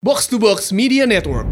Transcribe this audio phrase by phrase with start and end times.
[0.00, 1.44] Box to Box Media Network.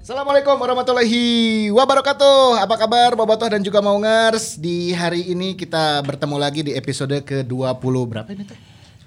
[0.00, 2.56] Assalamualaikum warahmatullahi wabarakatuh.
[2.56, 4.56] Apa kabar Bobotoh dan juga Maungers?
[4.56, 8.56] Di hari ini kita bertemu lagi di episode ke-20 berapa ini teh?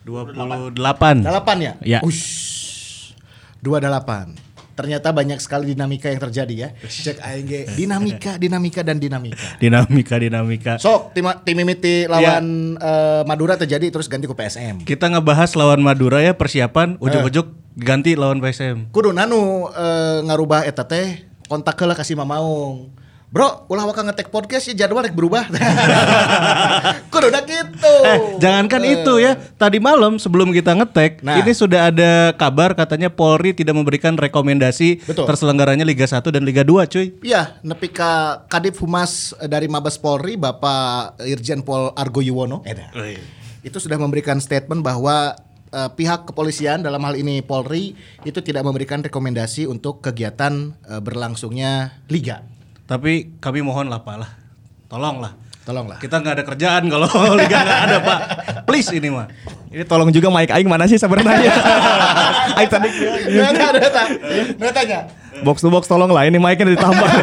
[0.05, 0.77] 28.
[0.77, 1.73] 8 ya?
[1.81, 1.99] Ya.
[2.05, 3.17] Ush.
[3.65, 4.37] 28.
[4.79, 6.69] Ternyata banyak sekali dinamika yang terjadi ya.
[6.79, 7.59] Cek aing ge.
[7.75, 9.43] dinamika, dinamika dan dinamika.
[9.63, 10.73] Dinamika dinamika.
[10.79, 14.87] Sok tim tim Mimiti lawan eh, Madura terjadi terus ganti ke PSM.
[14.87, 18.95] Kita ngebahas lawan Madura ya persiapan ujuk-ujuk ganti lawan PSM.
[18.95, 22.98] Kudu nanu eh, ngarubah eta teh kontak heula kasih Mamaung.
[23.29, 25.45] Bro, ulah waka ngetek podcast ya jadwal rek berubah.
[27.13, 27.93] Kudu udah gitu.
[28.01, 29.37] Eh, jangankan itu ya.
[29.37, 31.37] Tadi malam sebelum kita ngetek, Nah.
[31.37, 35.29] ini sudah ada kabar katanya Polri tidak memberikan rekomendasi Betul.
[35.29, 37.13] terselenggaranya Liga 1 dan Liga 2, cuy.
[37.21, 42.65] Iya, nepi ka Kadif Humas eh, dari Mabes Polri Bapak Irjen Pol Argo Yuwono
[43.59, 45.37] itu sudah memberikan statement bahwa
[45.69, 47.93] eh, pihak kepolisian dalam hal ini Polri
[48.25, 52.41] itu tidak memberikan rekomendasi untuk kegiatan eh, berlangsungnya liga.
[52.89, 54.29] Tapi kami mohon lah Pak lah.
[54.89, 55.37] Tolonglah.
[55.61, 56.01] Tolonglah.
[56.01, 57.05] Kita nggak ada kerjaan kalau
[57.37, 58.19] Liga nggak ada Pak.
[58.65, 59.29] Please ini mah.
[59.69, 61.37] Ini tolong juga mic aing mana sih sebenarnya?
[62.57, 62.89] aing tadi
[63.29, 64.03] Nggak ada, ada,
[64.57, 64.99] nggak tanya.
[65.45, 67.09] box to box tolong lah ini mic-nya ditambah.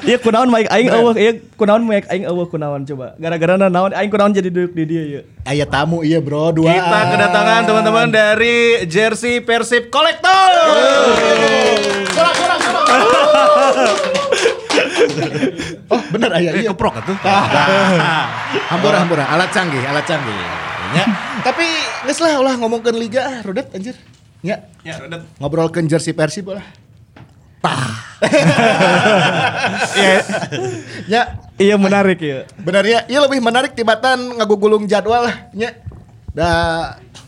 [0.00, 3.12] Iya kunaon mic aing eueuh, iya kunaon mic aing eueuh kunaon coba.
[3.20, 5.20] Gara-gara naon aing kunaon jadi duduk di dia ya.
[5.44, 6.72] Ayah tamu iya bro dua.
[6.72, 10.50] Kita kedatangan teman-teman dari jersey Persib Kolektor.
[12.16, 12.40] Sorak.
[15.92, 16.70] oh bener ayah Eh, iya.
[16.70, 17.16] keprok atuh.
[18.70, 20.34] Hampura hampura alat canggih alat canggih.
[20.90, 21.04] Ya.
[21.46, 21.66] Tapi
[22.06, 23.94] geus lah ulah ngomongkeun liga ah rudet anjir.
[24.40, 24.64] Ya.
[24.80, 25.20] Ya, udah.
[25.36, 26.64] Ngobrolkeun jersey Persib lah.
[29.96, 30.16] Ya,
[31.06, 31.22] Ya.
[31.60, 32.48] Iya menarik ya.
[32.56, 35.76] Benar ya, iya lebih menarik tibatan ngagugulung jadwal lah nya.
[36.32, 36.48] Da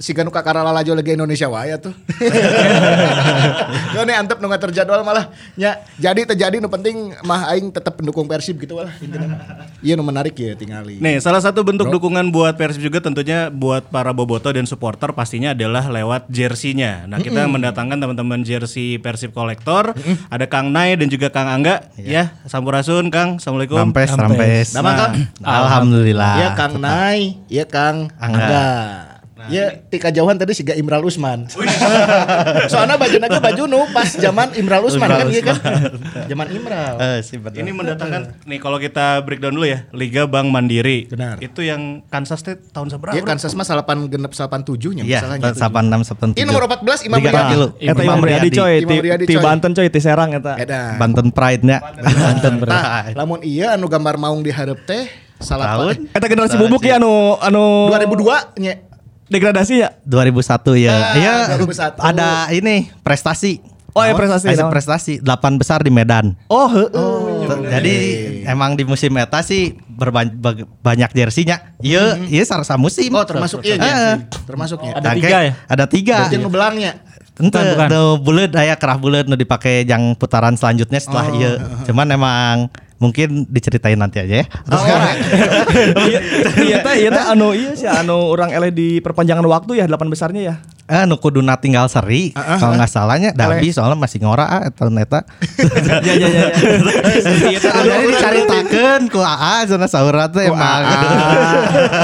[0.02, 1.94] si ganu kakara lalajo lagi Indonesia wae tuh.
[3.94, 5.78] Yo nih antep nu terjadwal malah nya.
[5.94, 9.38] Jadi terjadi nu penting mah aing tetap pendukung Persib gitu lah intinya.
[9.78, 10.98] Iya nu menarik ya tingali.
[10.98, 15.54] Nih, salah satu bentuk dukungan buat Persib juga tentunya buat para boboto dan supporter pastinya
[15.54, 17.06] adalah lewat jersinya.
[17.06, 19.94] Nah, kita mendatangkan teman-teman jersey Persib kolektor,
[20.26, 22.34] ada Kang Nai dan juga Kang Angga, ya.
[22.48, 23.38] Sampurasun Kang.
[23.38, 23.78] Assalamualaikum.
[23.78, 24.66] Rampes, rampes.
[24.74, 25.12] Nama Kang?
[25.44, 26.34] Alhamdulillah.
[26.40, 29.11] Iya Kang Nai, iya Kang Angga.
[29.50, 31.50] Ya, tika jauhan tadi si Imral Usman.
[32.72, 35.56] Soalnya baju naga baju nu pas zaman Imral Usman kan iya kan?
[36.30, 36.94] Zaman Imral.
[37.00, 37.64] Eh, sih betul.
[37.64, 41.10] Ini mendatangkan nih kalau kita breakdown dulu ya, Liga Bank Mandiri.
[41.10, 41.42] Benar.
[41.42, 43.18] Itu yang Kansas State tahun seberapa?
[43.18, 45.54] Iya Kansas mah salapan genep salapan tujuh nya Iya, masalahnya.
[45.58, 47.56] salapan enam salapan Ini nomor 14 Imam Riyadi.
[47.82, 49.34] Eta Imam Riyadi coy, Imam ti.
[49.38, 50.54] Banten coy, ti Serang eta.
[50.96, 51.78] Banten Pride-nya.
[51.98, 55.10] Banten Tah, lamun iya anu gambar maung di hareup teh
[55.42, 56.14] salapan Tahun?
[56.14, 58.74] Eta generasi bubuk ya anu anu 2002 nya.
[59.32, 59.88] Degradasi ya.
[60.04, 60.92] 2001 ya.
[60.92, 61.34] Ah, Iya.
[61.56, 61.96] 2001.
[61.98, 63.64] Ada ini prestasi.
[63.92, 66.32] Oh, ya, prestasi, prestasi 8 besar di Medan.
[66.48, 67.44] Oh, heeh.
[67.68, 67.94] Jadi
[68.48, 69.76] emang di musim eta sih
[70.80, 71.76] banyak jersinya.
[71.76, 73.12] Iya, iya sarasa musim.
[73.12, 73.92] Oh, termasuk iya nya.
[73.92, 74.16] Eh.
[74.48, 74.96] Termasuk nya.
[74.96, 75.52] Ada tiga ya?
[75.68, 76.16] Ada tiga.
[76.24, 76.92] Berarti nu belangnya.
[77.36, 77.60] Ente,
[77.92, 81.60] nu bulet aya kerah bulet nu dipakai yang putaran selanjutnya setelah iya.
[81.84, 84.46] Cuman emang mungkin diceritain nanti aja ya.
[84.70, 84.78] Oh,
[86.06, 86.20] Iya
[86.62, 90.06] iya teh iya teh anu iya sih anu orang eleh di perpanjangan waktu ya delapan
[90.06, 90.54] besarnya ya.
[90.86, 94.86] Eh nu kuduna tinggal seri Ah, kalau nggak salahnya Darby soalnya masih ngora ah eta.
[96.06, 96.46] Ya ya ya.
[97.48, 100.82] Iya, Jadi dicaritakeun ku AA zona saura teh emang.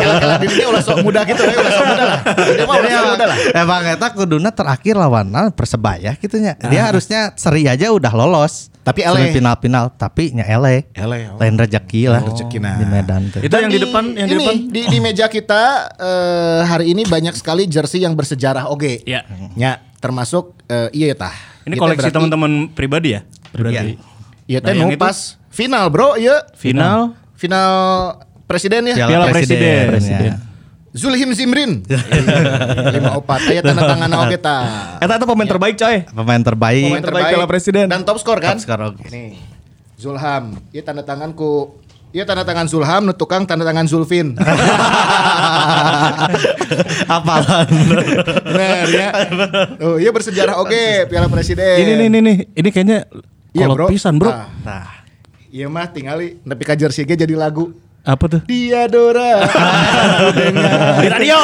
[0.02, 2.18] Kela-kela dirinya ulah sok muda gitu ya, ulah sok muda lah.
[2.64, 3.38] Mah ulah sok muda lah.
[3.54, 6.54] Emang eta kuduna terakhir lawan ah, Persebaya gitunya.
[6.70, 8.72] Dia harusnya seri aja udah lolos.
[8.88, 9.22] Tapi ele.
[9.36, 10.88] final-final tapi nya ele.
[10.96, 11.36] Ele, oh.
[11.36, 12.20] Lain rezeki lah.
[12.24, 12.80] rezekina.
[12.80, 13.40] Di Medan tuh.
[13.44, 14.54] Itu Dan yang di, depan, yang di depan.
[14.72, 19.04] di, di meja kita eh, hari ini banyak sekali jersey yang bersejarah oge.
[19.04, 19.28] Ya.
[19.54, 21.36] Ya, termasuk eh, iya tah.
[21.68, 23.20] Ini Kita koleksi teman-teman pribadi ya?
[23.52, 24.00] Pribadi.
[24.48, 26.16] Iya teh Nah, pas final, Bro.
[26.16, 26.48] Iya.
[26.56, 27.12] Final.
[27.36, 27.70] Final
[28.48, 28.96] presiden ya.
[29.04, 29.84] Piala Presiden.
[29.92, 30.47] Presiden.
[30.96, 31.84] Zulhim Zimrin.
[32.96, 33.44] Lima opat.
[33.46, 34.96] Aya tanda tangan oge tah.
[34.98, 35.96] Eta eta pemain terbaik coy.
[36.04, 36.84] Pemain terbaik.
[36.88, 37.86] Pemain terbaik Piala Presiden.
[37.86, 38.56] Dan top skor kan?
[38.56, 39.04] Top skor, oke.
[39.08, 39.36] Nih.
[39.94, 40.56] Zulham.
[40.70, 41.76] Iya tanda tanganku.
[42.08, 44.32] Iya tanda tangan Zulham, nu tukang tanda tangan Zulfin.
[47.06, 47.68] Apalan.
[48.48, 49.08] Bener ya.
[49.84, 51.76] Oh, iya bersejarah oke Piala Presiden.
[51.78, 52.36] Ini nih nih nih.
[52.54, 52.98] Ini kayaknya
[53.48, 53.86] Iya, kolot bro.
[53.88, 54.28] pisan, Bro.
[54.28, 55.04] Ah.
[55.48, 57.72] Iya mah tinggali nepi ka jersey ge jadi lagu.
[58.08, 58.40] Apa tuh?
[58.48, 59.44] Diadora.
[61.04, 61.36] Di radio.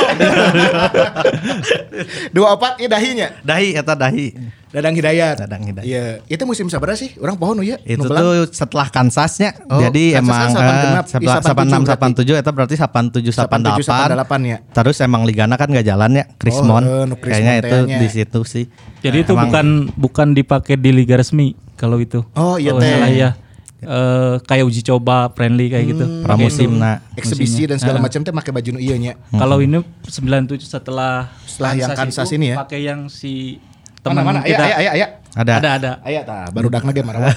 [2.32, 3.28] Dua opat ya dahinya.
[3.44, 4.32] Dahi eta dahi.
[4.72, 5.38] Dadang Hidayat.
[5.38, 5.86] Dadang Hidayat.
[5.86, 7.14] Iya, itu musim sabar sih?
[7.20, 7.78] Orang pohon ya.
[7.84, 8.48] Itu nu belang.
[8.48, 9.54] tuh setelah Kansasnya.
[9.70, 13.04] Oh, Jadi Kansas emang kan sapan eh, sapa- 87 sapan 6 87 itu berarti sapan
[13.12, 14.58] 7 sapan 87, 88 ya.
[14.72, 16.82] Terus emang ligana kan gak jalan ya Krismon.
[16.82, 18.64] Oh, eh, nu Krismon Kayaknya itu di situ sih.
[19.04, 22.24] Jadi itu Emang- bukan bukan dipakai di liga resmi kalau itu.
[22.34, 22.88] Oh, iya teh.
[22.88, 23.43] salah
[23.84, 23.92] ya.
[23.92, 26.04] Eh, kayak uji coba friendly kayak gitu.
[26.08, 26.24] Hmm.
[26.24, 27.04] pramusim nah.
[27.14, 29.14] Eksebisi dan segala macam teh pakai baju nu ieu nya.
[29.28, 32.56] Kalau ini 97 setelah Setelah yang Kansas ini ya.
[32.64, 33.60] Pakai yang si
[34.04, 34.40] Mana teman mana?
[34.44, 34.64] Aya kita.
[34.64, 35.06] aya aya aya.
[35.34, 35.52] Ada.
[35.58, 35.92] Ada ada.
[36.04, 37.32] Aya tah baru dakna ge marah.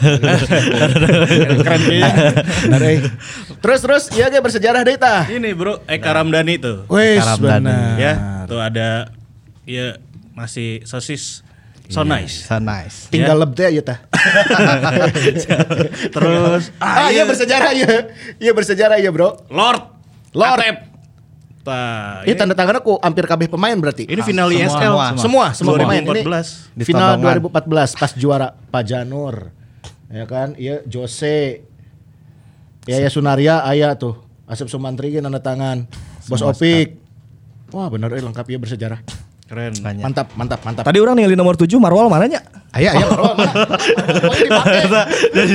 [1.64, 1.82] Keren.
[2.68, 3.00] Benar, eh.
[3.64, 5.24] Terus terus iya ge bersejarah deui tah.
[5.32, 6.84] Ini bro, Eka Ramdhani tuh.
[6.92, 7.72] Wes Karamdani.
[7.72, 7.96] benar.
[7.98, 8.14] Ya,
[8.46, 9.10] tuh ada
[9.64, 9.96] ya
[10.36, 11.47] masih sosis
[11.88, 12.46] so nice.
[12.46, 13.08] So nice.
[13.08, 14.00] Tinggal leb teh ieu tah.
[16.12, 18.12] Terus Ah iya bersejarah iya.
[18.38, 19.48] Iya bersejarah iya, Bro.
[19.50, 19.82] Lord
[20.34, 20.60] Lord.
[20.60, 20.78] Atep.
[21.68, 24.08] Tah, Ini tanda tangan aku hampir kabeh pemain berarti.
[24.08, 26.80] ini final semua, ISL semua semua pemain ini 2014.
[26.80, 27.44] Di final Tondongan.
[27.44, 29.52] 2014 pas juara Pak Janur
[30.08, 31.68] ya kan iya Jose
[32.88, 34.16] ya ya Sunaria aya tuh
[34.48, 35.92] Asep Sumantri ge nanda tangan
[36.32, 36.96] Bos Opik
[37.76, 39.04] wah bener eh lengkap ya bersejarah
[39.48, 39.72] Keren.
[39.74, 40.04] Banyak.
[40.04, 42.44] mantap mantap mantap Tadi orang ningali nomor 7 Marwal mananya?
[42.70, 43.52] aya aya Marwal mana
[44.38, 44.80] dipakai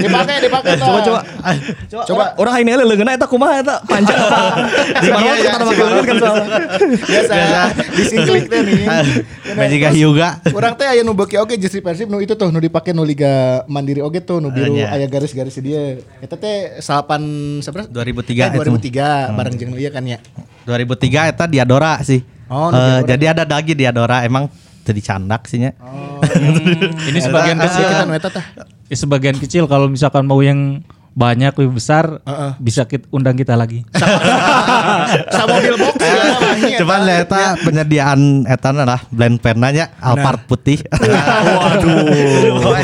[0.00, 1.20] dipakai dipakai Coba coba.
[1.86, 4.38] coba coba Orang ini ele leungeuna eta kumaha eta panjang apa?
[4.96, 6.48] Di Marwal Iya, kita iya, make leungeun kan soalnya.
[7.02, 7.34] biasa
[7.92, 8.76] disingklik teh nih
[9.52, 10.28] Magiga Hyuga.
[10.50, 13.60] Orang teh aya nu beuki oge jersey Persib nu itu tuh nu dipake nu Liga
[13.66, 16.00] Mandiri oge tuh nu biru aya garis-garis dia.
[16.18, 17.20] Eta teh salapan
[17.60, 17.86] sabaraha?
[17.86, 18.08] 2003
[18.42, 18.88] Eh, itu.
[18.88, 20.16] 2003 bareng jeung nu ieu kan ya.
[20.64, 22.24] 2003 eta Diadora sih.
[22.52, 23.08] Oh, Eh, Diadora.
[23.08, 24.52] jadi ada lagi Diadora emang
[24.82, 25.72] jadi candak sih nya.
[27.02, 27.86] Ini sebagian kecil.
[28.86, 32.52] Ya, sebagian kecil kalau misalkan mau yang banyak lebih besar Heeh.
[32.56, 33.84] bisa kita undang kita lagi.
[35.34, 36.78] Sa mobil box ya namanya.
[36.80, 40.80] Cuman eta penyediaan eta lah blend pernanya Alphard putih.
[41.56, 42.00] Waduh.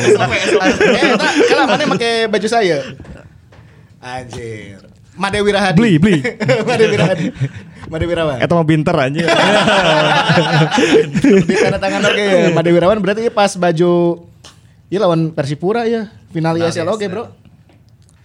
[0.88, 2.84] Eh, eta kalau mana make baju saya?
[3.98, 4.80] Anjir.
[5.18, 5.74] Made Wirahadi.
[5.74, 6.20] Beli, beli.
[6.62, 7.26] Made Wirahadi.
[7.88, 8.36] Made Wirawan.
[8.38, 9.24] Eta mah binter anjing.
[11.48, 12.48] di tanda tangan oke ya.
[12.56, 14.24] Made Wirawan berarti pas baju
[14.88, 17.28] Iya lawan Persipura ya final ISL oke bro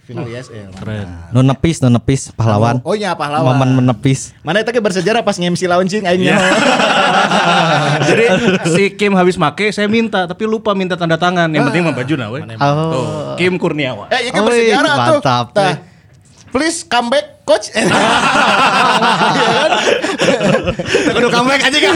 [0.04, 1.08] final ISL Keren.
[1.28, 2.80] nu nepis, nu nepis pahlawan.
[2.84, 4.32] oh iya pahlawan Momen menepis.
[4.40, 6.36] mana itu ke bersejarah pas nge-MC lawan cing aingnya
[8.08, 8.24] Jadi
[8.68, 11.48] si Kim habis make saya minta tapi lupa minta tanda tangan.
[11.48, 12.40] Yang penting mah baju nah we.
[12.42, 12.90] Oh.
[12.92, 13.04] Tuh,
[13.40, 14.08] Kim Kurniawan.
[14.12, 15.74] eh iya kan Oi, bersejarah tuh mantap, eh.
[16.54, 17.84] Please come back coach Iya
[19.50, 19.70] kan?
[21.10, 21.94] Kudu comeback aja kan.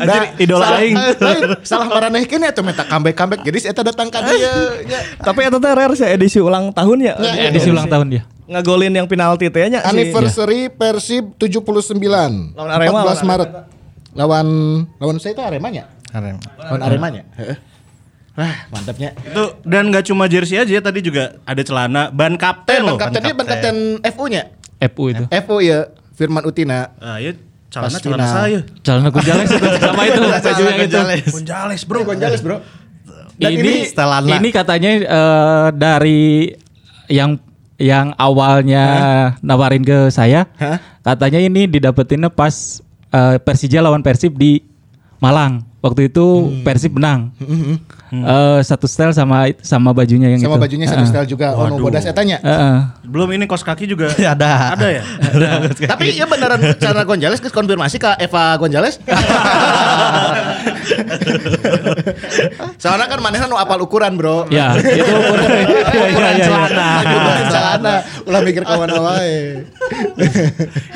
[0.00, 0.96] Nah, idola salah- aing.
[1.22, 4.50] lain, salah maranehkeun ya tuh minta comeback comeback jadi saya datang ka dia
[4.82, 5.00] nya.
[5.16, 7.14] Tapi eta teh rare sih edisi ulang tahun ya.
[7.16, 8.22] Ya, Edisi ulang tahun dia.
[8.44, 9.80] Ngagolin yang penalti teh nya.
[9.80, 11.94] si- Anniversary Persib 79
[12.52, 13.50] Lawan Arema, 14 lawan Maret
[14.10, 14.46] lawan
[14.98, 16.42] lawan saya itu Aremanya Keren.
[16.58, 17.56] lawan Aremanya Heeh.
[18.40, 22.80] Wah mantapnya Itu dan nggak cuma jersey aja tadi juga ada celana ban kapten Eh,
[22.80, 22.96] loh.
[22.96, 23.76] ban kapten dia ban kapten
[24.08, 24.42] FU nya
[24.88, 25.24] FU itu.
[25.28, 25.78] FU ya
[26.10, 27.36] Firman Utina Ah, ya
[27.68, 28.60] celana celana saya.
[28.80, 30.98] Celana Gonzales itu sama itu baju yang itu.
[31.30, 31.98] Gonjales bro.
[32.02, 32.56] Gonjales bro
[33.36, 34.28] Dan ini ini setelana.
[34.30, 36.20] ini katanya eh, dari
[37.08, 37.36] yang
[37.76, 38.84] yang awalnya
[39.40, 40.76] nawarin ke saya, Hah?
[41.02, 44.60] katanya ini didapetinnya pas eh, Persija lawan Persib di
[45.16, 45.64] Malang.
[45.80, 46.60] Waktu itu Hmm.
[46.60, 47.32] Persib menang.
[48.10, 50.62] Eh, satu style sama sama bajunya yang sama itu.
[50.66, 53.06] bajunya satu style juga oh no bodas etanya Heeh.
[53.06, 54.74] Belum ini kos kaki juga Ada.
[54.74, 55.02] Ada ya?
[55.94, 58.98] tapi ya beneran cara Gonjales geus konfirmasi ke Eva Gonjales
[62.82, 64.48] soalnya kan manehna nu apal ukuran bro.
[64.48, 65.48] Ya, itu ukuran.
[66.10, 66.46] Ukuran ya, ya, ya.
[66.48, 66.88] celana.
[67.04, 67.94] Ukuran celana.
[68.26, 69.36] Ulah mikir kawan wae.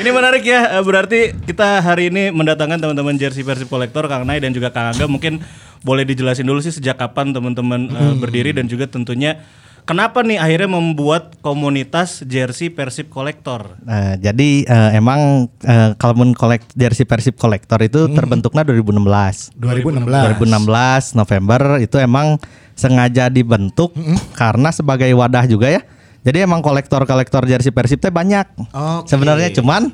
[0.01, 4.41] Ini menarik ya, eh, berarti kita hari ini mendatangkan teman-teman jersey Persib kolektor Kang Nay
[4.41, 5.07] dan juga Kang Angga.
[5.07, 5.41] Mungkin
[5.85, 9.45] boleh dijelasin dulu sih sejak kapan teman-teman eh, berdiri dan juga tentunya
[9.85, 13.77] kenapa nih akhirnya membuat komunitas jersey Persib kolektor.
[13.85, 19.61] Nah, jadi eh, emang eh, kalau kolek jersey Persib kolektor itu terbentuknya 2016.
[19.61, 22.41] 2016 2016 November itu emang
[22.75, 23.95] sengaja dibentuk
[24.35, 25.85] karena sebagai wadah juga ya.
[26.25, 28.49] Jadi emang kolektor-kolektor jersey Persib teh banyak.
[28.73, 29.13] Oke.
[29.13, 29.93] Sebenarnya cuman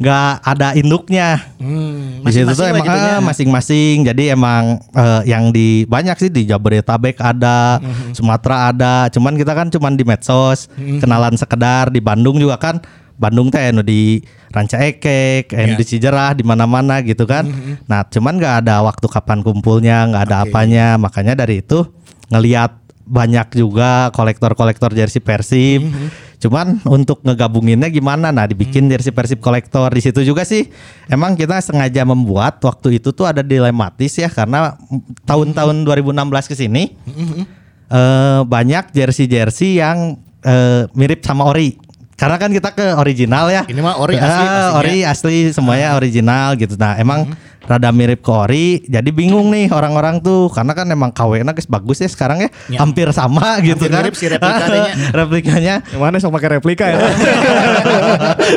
[0.00, 1.44] nggak ada induknya.
[1.60, 4.08] Hmm, di situ tuh emang ah, masing-masing.
[4.08, 7.76] Jadi emang eh, yang di banyak sih di Jabodetabek ada,
[8.16, 8.94] Sumatera ada.
[9.12, 10.72] Cuman kita kan cuman di medsos,
[11.04, 12.80] kenalan sekedar di Bandung juga kan.
[13.20, 17.44] Bandung teh anu di Ranca Ekek, anu di Cijerah, di mana-mana gitu kan.
[17.84, 20.96] Nah, cuman nggak ada waktu kapan kumpulnya, nggak ada apanya.
[20.96, 21.84] Makanya dari itu
[22.32, 25.84] ngelihat banyak juga kolektor-kolektor jersey Persib.
[26.40, 28.32] Cuman untuk ngegabunginnya gimana?
[28.32, 30.72] Nah, dibikin jersey Persib kolektor di situ juga sih.
[31.06, 34.72] Emang kita sengaja membuat waktu itu tuh ada dilematis ya karena
[35.22, 36.16] tahun-tahun 2016
[36.48, 36.96] ke sini
[37.86, 41.76] eh, banyak jersey-jersey yang eh, mirip sama ori.
[42.16, 43.64] Karena kan kita ke original ya.
[43.64, 44.76] Ini mah ori Ah, asli pastinya.
[44.76, 46.76] ori asli semuanya original gitu.
[46.76, 47.32] Nah, emang
[47.62, 51.98] rada mirip ke ori, jadi bingung nih orang-orang tuh karena kan emang KW-nya guys bagus
[51.98, 52.78] ya sekarang ya, Ya.
[52.78, 54.00] hampir sama gitu Hampir kan.
[54.02, 54.92] mirip si replikanya.
[55.20, 55.74] replikanya.
[55.86, 56.98] Yang mana sok pakai replika ya?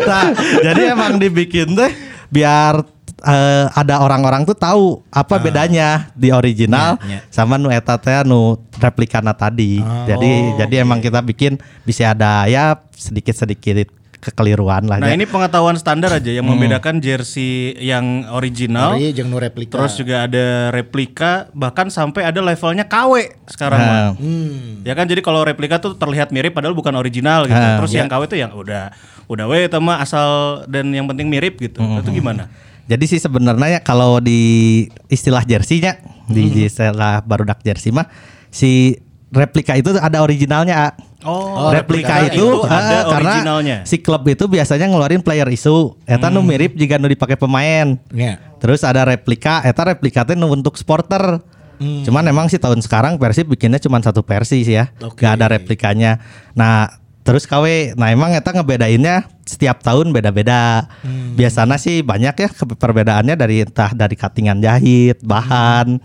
[0.05, 0.25] nah,
[0.61, 1.91] jadi emang dibikin deh
[2.27, 2.81] biar
[3.21, 7.19] eh, ada orang-orang tuh tahu apa bedanya di original Ya, ya.
[7.29, 9.79] sama nu eta teh nu replikana tadi.
[9.79, 13.87] Jadi jadi emang kita bikin bisa ada ya sedikit-sedikit
[14.23, 15.19] kekeliruan lah Nah ya.
[15.19, 19.75] ini pengetahuan standar aja yang membedakan jersey yang original, Ori jeung nu replika.
[19.75, 23.79] terus juga ada replika, bahkan sampai ada levelnya KW sekarang.
[23.83, 23.91] Nah.
[23.91, 24.01] mah.
[24.15, 24.87] Hmm.
[24.87, 27.59] Ya kan jadi kalau replika tuh terlihat mirip padahal bukan original gitu.
[27.59, 28.95] Ah, terus yang KW tuh yang udah
[29.27, 31.83] udah we itu mah asal dan yang penting mirip gitu.
[31.83, 32.47] Itu gimana?
[32.83, 38.07] Jadi sih sebenarnya ya kalau di istilah jersey-nya di istilah barudak jersey mah
[38.51, 38.99] si
[39.31, 40.95] replika itu ada originalnya.
[41.23, 41.31] A.
[41.31, 43.77] Oh, replika, replika itu, itu ada ah, karena originalnya.
[43.87, 45.95] si klub itu biasanya ngeluarin player isu.
[46.03, 47.95] Eta nu mirip jika nu dipakai pemain.
[48.11, 48.43] Ya.
[48.59, 51.41] Terus ada replika, eta replika teh nu untuk supporter.
[51.83, 54.87] Cuman emang sih tahun sekarang Persib bikinnya cuma satu versi sih ya.
[55.03, 55.19] Oke.
[55.19, 56.23] Gak ada replikanya.
[56.55, 56.87] Nah,
[57.27, 60.87] terus KW, nah emang eta ngebedainnya setiap tahun beda-beda.
[61.35, 65.99] Biasanya sih banyak ya perbedaannya dari entah dari cuttingan jahit, bahan,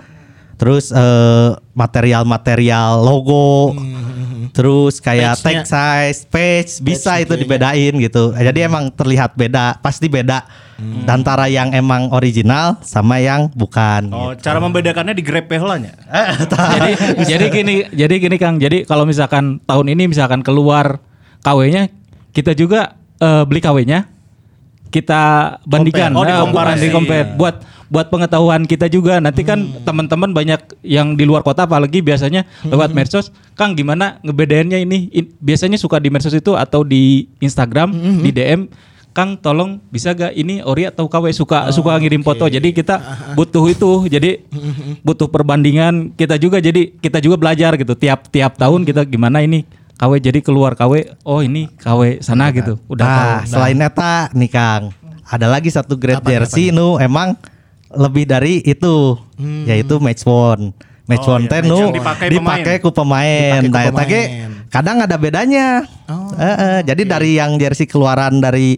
[0.59, 3.73] terus eh, material-material logo.
[4.49, 7.43] Terus kayak tag size, page bisa itu juga ya.
[7.47, 8.35] dibedain gitu.
[8.35, 10.43] Jadi emang terlihat beda, pasti beda
[11.07, 14.11] antara yang emang original sama yang bukan.
[14.11, 14.43] Oh, gitu.
[14.43, 15.95] cara membedakannya di grab pehlanya.
[16.75, 16.91] jadi
[17.23, 20.99] jadi gini jadi gini Kang jadi kalau misalkan tahun ini misalkan keluar
[21.43, 21.93] KW-nya
[22.33, 24.11] kita juga eh, beli KW-nya
[24.89, 25.23] kita
[25.69, 26.17] bandingkan.
[26.17, 26.51] Oh, Eh, dikomparasi.
[26.51, 27.27] bukan di-compare.
[27.37, 27.57] buat
[27.89, 29.17] buat pengetahuan kita juga.
[29.17, 29.81] Nanti kan Hmm.
[29.83, 32.71] teman-teman banyak yang di luar kota apalagi biasanya Hmm.
[32.71, 33.29] lewat medsos.
[33.53, 35.09] Kang gimana ngebedainnya ini?
[35.11, 38.21] In- biasanya suka di medsos itu atau di Instagram Hmm.
[38.21, 38.69] di DM
[39.09, 42.47] Kang tolong bisa gak ini ori atau KW suka suka ngirim foto?
[42.47, 43.03] jadi kita
[43.35, 43.91] butuh itu.
[44.07, 44.47] Jadi
[45.01, 46.61] butuh perbandingan kita juga.
[46.61, 47.93] Jadi kita juga belajar gitu.
[47.93, 49.67] Tiap tiap tahun kita gimana ini
[49.99, 52.79] KW jadi keluar KW oh ini KW sana gitu.
[52.87, 53.51] Udah Nah, tahu.
[53.51, 57.35] selain eta nih Kang, ada lagi satu grade jersey nu emang
[57.91, 59.17] lebih dari itu,
[59.65, 60.73] yaitu match worn.
[61.09, 63.65] Match Oh, worn iya, teh match nu yang dipakai dipakai ku pemain.
[63.65, 65.89] Dipakai Nah, kadang ada bedanya.
[66.05, 68.77] Oh, Eh, eh, jadi dari yang jersey keluaran dari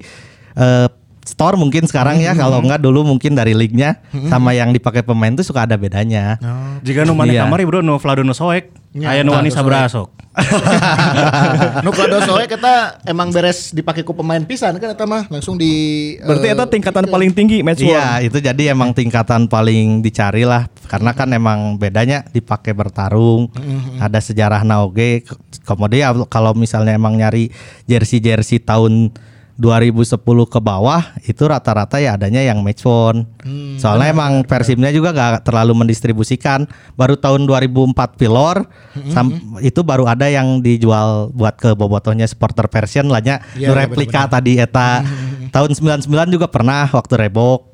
[0.52, 0.86] eh,
[1.20, 2.40] store mungkin sekarang ya, Hmm.
[2.40, 6.38] kalau enggak dulu mungkin dari league-nya sama yang dipakai pemain tuh suka ada bedanya.
[6.80, 7.42] Jika nu mana Iya.
[7.44, 10.08] kamari bro nu Vlado nu soek, Ya, aya nu wani Vlado sabaraha sok.
[11.86, 15.30] nu Klado soe kita emang beres dipakai ku pemain pisan kan eta mah.
[15.30, 20.02] Langsung di Berarti eh, eta tingkatan paling tinggi match Iya, itu jadi emang tingkatan paling
[20.02, 23.46] dicari lah karena kan emang bedanya dipakai bertarung,
[24.02, 25.22] ada sejarah naoge.
[25.62, 27.54] Kemudian kalau misalnya emang nyari
[27.86, 29.14] jersey-jersey tahun
[29.60, 30.16] 2010
[30.48, 33.28] ke bawah itu rata-rata ya adanya yang match worn.
[33.76, 36.64] Soalnya emang Persibnya juga gak terlalu mendistribusikan.
[36.96, 38.64] Baru tahun 2004 Pilor
[39.12, 43.76] sam- itu baru ada yang dijual buat ke bobotohnya supporter Persian lah nya Iya, nu
[43.76, 45.04] iya, replika tadi eta.
[45.52, 47.14] Tahun 99 juga pernah waktu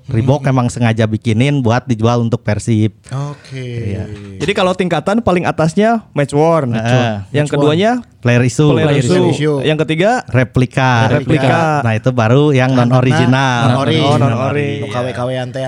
[0.07, 3.99] Reebok Reebok emang sengaja bikinin buat dijual untuk Persib Oke.
[4.39, 6.75] Jadi kalau tingkatan paling atasnya match worn.
[6.79, 7.27] Heeh.
[7.35, 9.31] yang keduanya player issue player issue.
[9.31, 9.57] issue.
[9.63, 11.83] Yang ketiga replika Replika.
[11.83, 13.99] nah itu baru yang non original Non ori.
[13.99, 14.83] Oh, non ori.
[14.83, 15.63] Nu kawe-kawean teh.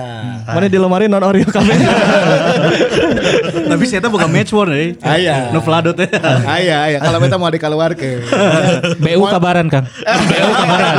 [0.47, 1.75] mana di lemari non ori kabeh.
[3.71, 4.95] Tapi saya bukan match worn eh.
[5.03, 5.51] Aya.
[5.51, 6.07] Nu Vlado teh.
[6.47, 6.97] Aya, aya.
[6.99, 8.23] Kalau kita mau dikeluarkeun.
[9.03, 9.85] BU kabaran Kang
[10.29, 10.95] BU kabaran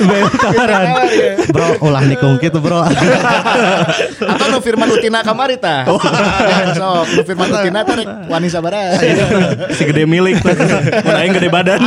[0.00, 0.86] BU kabaran.
[1.50, 2.84] bro ulah nikung gitu bro
[4.36, 5.88] Atau nu Firman Utina kamari tah.
[6.46, 9.00] Ya, Sok, nu Firman Utina teh rek wani sabaraha.
[9.72, 10.52] si gede milik teh.
[11.00, 11.80] Mun aing gede badan.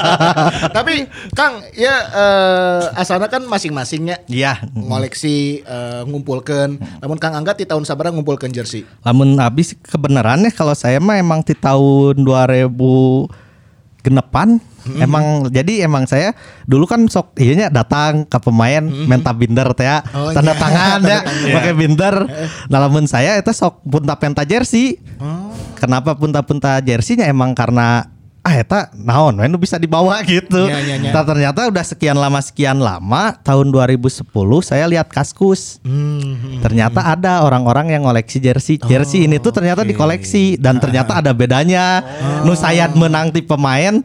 [0.76, 1.06] Tapi
[1.38, 6.82] Kang, ya eh, asana kan masing-masingnya iya ngoleksi eh, ngumpulkan.
[6.98, 8.82] Namun Kang Angga di tahun sabaraha ngumpulkan jersey.
[9.06, 12.74] lamun habis kebenarannya kalau saya mah emang di tahun 2000
[14.02, 14.62] genepan.
[14.88, 16.32] Emang jadi emang saya
[16.64, 20.00] dulu kan sok iya datang ke pemain menta binder teh ya.
[20.16, 20.60] Oh, tanda iya.
[20.60, 21.20] tangan ya
[21.60, 22.14] pakai binder.
[22.72, 24.96] Nah lamun saya itu sok punta penta jersey.
[25.20, 25.52] Oh.
[25.76, 27.28] kenapa punta punta jerseynya?
[27.28, 28.17] Emang karena
[28.48, 30.64] ah eta naon we nu bisa dibawa gitu.
[30.64, 31.10] Iya, iya, iya.
[31.12, 34.24] Nah, ternyata udah sekian lama sekian lama tahun 2010
[34.64, 35.84] saya lihat Kaskus.
[35.84, 36.64] Hmm.
[36.64, 38.80] Ternyata ada orang-orang yang ngoleksi jersey.
[38.80, 42.00] Jersey ini tuh ternyata dikoleksi dan ternyata ada bedanya.
[42.48, 44.00] Nu saya menang ti pemain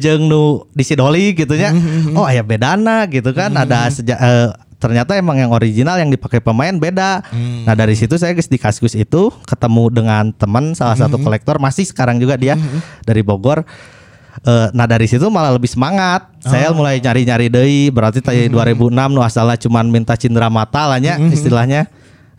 [0.00, 1.76] jeung nu disidoli gitu nya.
[2.16, 3.52] Oh, aya bedana gitu kan.
[3.52, 4.48] Ada seja, eh,
[4.82, 7.22] ternyata emang yang original yang dipakai pemain beda.
[7.62, 11.86] Nah, dari situ saya guys di Kaskus itu ketemu dengan teman salah satu kolektor masih
[11.86, 12.58] sekarang juga dia
[13.06, 13.62] dari Bogor.
[14.42, 16.26] Eh, nah dari situ malah lebih semangat.
[16.42, 21.14] Saya mulai nyari-nyari deui berarti tadi 2006 nu asalnya cuman minta cindera mata lah nya
[21.30, 21.86] istilahnya.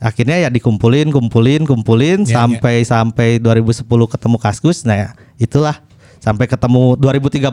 [0.03, 4.83] Akhirnya ya dikumpulin, kumpulin, kumpulin Ya, sampai sampai 2010 ketemu Kaskus.
[4.83, 5.09] Nah, ya,
[5.39, 5.79] itulah
[6.23, 7.51] sampai ketemu 2013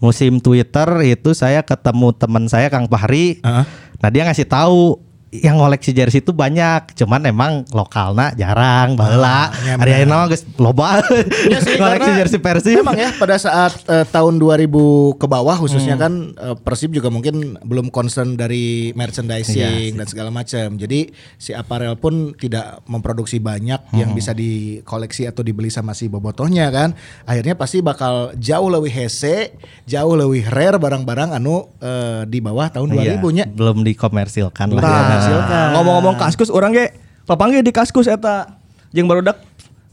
[0.00, 3.40] musim Twitter itu saya ketemu teman saya Kang Fahri.
[3.44, 3.64] Heeh.
[4.00, 5.05] Nah, dia ngasih tahu
[5.42, 9.50] yang ngoleksi jersey itu banyak, cuman emang lokalnya jarang, baheula.
[9.64, 11.00] ya Ari ayeuna mah geus loba.
[11.48, 12.76] Iya sih, ngoleksi karena jersey Persib.
[12.78, 14.68] Memang ya pada saat eh, tahun 2000
[15.16, 20.76] ke bawah khususnya kan eh, Persib juga mungkin belum concern dari merchandising dan segala macam.
[20.76, 26.68] Jadi si apparel pun tidak memproduksi banyak yang bisa dikoleksi atau dibeli sama si bobotohnya
[26.70, 26.92] kan.
[27.24, 32.92] Akhirnya pasti bakal jauh lebih hese, jauh lebih rare barang-barang anu eh, di bawah tahun
[32.92, 33.44] 2000 Iya, nya.
[33.46, 34.82] belum dikomersilkan lah.
[34.82, 35.18] Tah, ya.
[35.26, 35.68] Hasilkan.
[35.74, 36.94] ngomong-ngomong kaskus orang ge
[37.26, 38.54] papanggih di kaskus eta
[38.94, 39.42] jeung barudak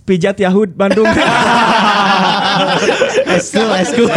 [0.03, 1.07] pijat Yahud Bandung.
[3.33, 4.11] Eskul, eskul.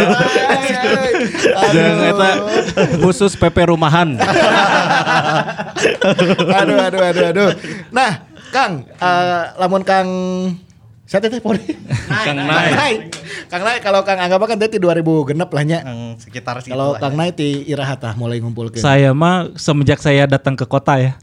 [1.73, 2.29] Jeung eta
[3.01, 4.19] khusus PP rumahan.
[6.61, 7.51] aduh aduh aduh aduh.
[7.95, 10.09] Nah, Kang, eh, lamun Kang
[11.07, 11.63] saya teteh poli.
[12.11, 13.07] Kang Kang Nai.
[13.47, 15.79] Kang Nai kalau Kang Angga kan dia ti 2000 genep lah nya.
[15.87, 17.19] Yang sekitar situ Kalau Kang ya.
[17.23, 18.83] Nai ti irahatah mulai ngumpulkeun.
[18.83, 21.15] Saya mah semenjak saya datang ke kota ya.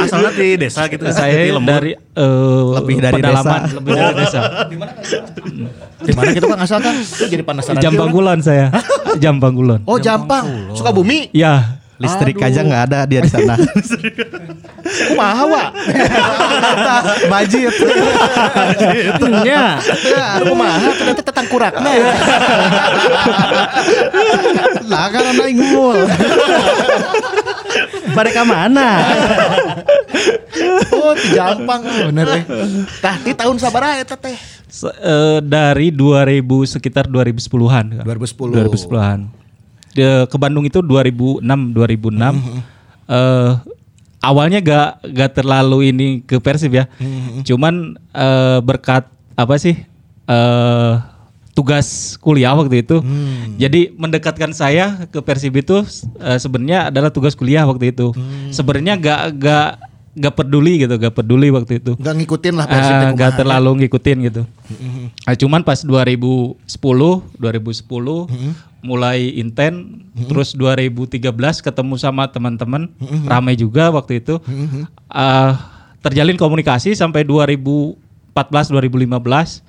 [0.00, 1.04] Asalnya di desa gitu.
[1.04, 1.68] di saya lembur.
[1.68, 3.76] dari eh, Lebih dari pedalaman, desa.
[3.76, 4.40] lebih dari desa.
[6.00, 6.80] Di mana gitu Kang asal?
[6.80, 7.84] Itu jadi penasaran.
[7.84, 8.08] Jam juga.
[8.08, 8.72] Banggulan saya.
[9.20, 9.84] Jam Banggulan.
[9.84, 10.72] Oh, Jampang.
[10.72, 11.28] Sukabumi.
[11.36, 13.60] Ya, Listrik aja nggak ada dia di sana.
[15.06, 15.64] Kumaha wa?
[17.28, 17.74] Budget.
[19.44, 19.76] ya.
[20.40, 21.90] Kumaha ternyata tetang kurakna.
[24.90, 25.98] Lah kan anak ngul.
[28.10, 28.88] Mereka mana?
[30.90, 32.44] Oh, di Jampang bener eh.
[33.00, 34.36] Tah ti tahun sabaraha eta teh?
[34.68, 38.04] Se- eh, dari 2000 sekitar 2010-an.
[38.04, 38.68] 2010.
[38.68, 39.39] 2010-an.
[39.90, 42.38] De- ke Bandung itu 2006 2006.
[43.10, 43.52] eh
[44.20, 46.86] awalnya gak gak terlalu ini ke Persib ya.
[47.42, 47.74] Cuman
[48.12, 49.76] eh, berkat apa sih?
[50.26, 50.92] eh
[51.50, 53.02] tugas kuliah waktu itu.
[53.58, 55.82] Jadi mendekatkan saya ke Persib itu
[56.18, 58.14] eh, sebenarnya adalah tugas kuliah waktu itu.
[58.48, 59.70] Sebenarnya gak gak
[60.10, 61.94] gak peduli gitu, gak peduli waktu itu.
[61.94, 63.14] Enggak ngikutin lah Persib Ah, kumaha.
[63.14, 64.42] nggak terlalu ngikutin gitu.
[65.22, 66.58] Ah, cuman pas 2010,
[67.38, 68.26] 2010
[68.80, 72.90] mulai inten, terus 2013 ketemu sama teman-teman,
[73.24, 74.42] ramai juga waktu itu.
[75.06, 75.56] Ah,
[76.02, 79.62] terjalin komunikasi sampai 2014, 2015.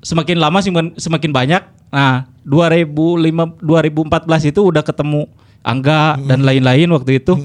[0.00, 1.62] Semakin lama semakin, semakin banyak.
[1.90, 5.28] Nah, 2005, 2014 itu udah ketemu
[5.60, 7.36] Angga dan lain-lain waktu itu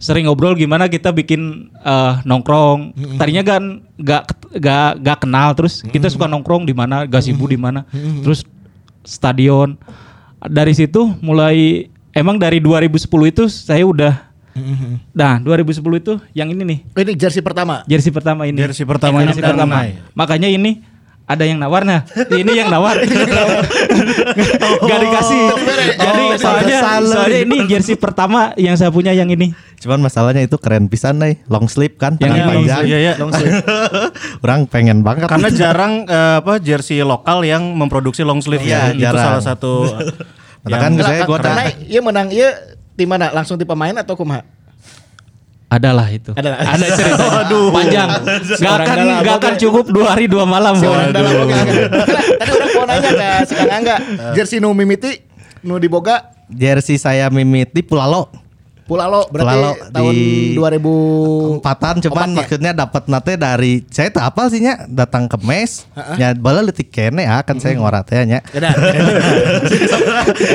[0.00, 2.96] sering ngobrol gimana kita bikin eh, nongkrong.
[3.20, 3.62] Tadinya kan
[4.00, 7.84] gak gak gak kenal terus kita suka nongkrong di mana, gasibu di mana.
[8.24, 8.42] Terus
[9.04, 9.76] stadion.
[10.40, 11.86] Dari situ mulai
[12.16, 12.96] emang dari 2010
[13.28, 14.30] itu saya udah
[15.14, 17.86] Nah, 2010 itu yang ini nih, Oh, Ini jersey pertama.
[17.86, 18.58] jersey pertama ini.
[18.58, 19.76] Jersey pertama Jersey ini pertama.
[20.12, 20.82] Makanya ini
[21.30, 22.02] ada yang nawar nah.
[22.42, 22.98] Ini yang nawar.
[24.90, 25.40] Gak dikasih.
[25.94, 29.54] Jadi soalnya soalnya ini jersey pertama yang saya punya yang ini.
[29.78, 32.82] Cuman masalahnya itu keren pisan nih, long sleeve kan, Yang long panjang.
[32.84, 33.12] Iya, iya.
[34.44, 35.30] Orang pengen banget.
[35.30, 38.98] Karena jarang eh, apa jersey lokal yang memproduksi long sleeve Iya, ya.
[38.98, 39.24] Itu jarang.
[39.38, 39.72] salah satu
[40.60, 42.52] Nah, kan saya gua Nai, ieu menang ieu
[42.92, 43.32] di mana?
[43.32, 44.44] Langsung di pemain atau kumaha?
[45.70, 46.34] Adalah itu.
[46.34, 46.58] Adalah.
[46.66, 47.46] Ada cerita.
[47.70, 48.08] Panjang.
[48.58, 50.74] Gak akan gak akan cukup dua hari dua malam.
[50.82, 51.54] Orang dalam oke, oke.
[51.54, 51.86] Enggak,
[52.42, 53.96] Tadi orang mau nanya ke si Kang Angga,
[54.34, 55.22] jersey nu mimiti
[55.62, 58.39] nu diboga jersey saya mimiti Pulalo.
[58.90, 62.34] Pulalo berarti Pulalo tahun di 2000 Empatan cuman Opat ya?
[62.42, 64.82] maksudnya dapat nate dari saya tak apa sih nya?
[64.90, 65.86] Datang ke mes
[66.18, 68.38] nya bala leutik kene ah kan saya ngorat ya nya.
[68.50, 68.70] Ya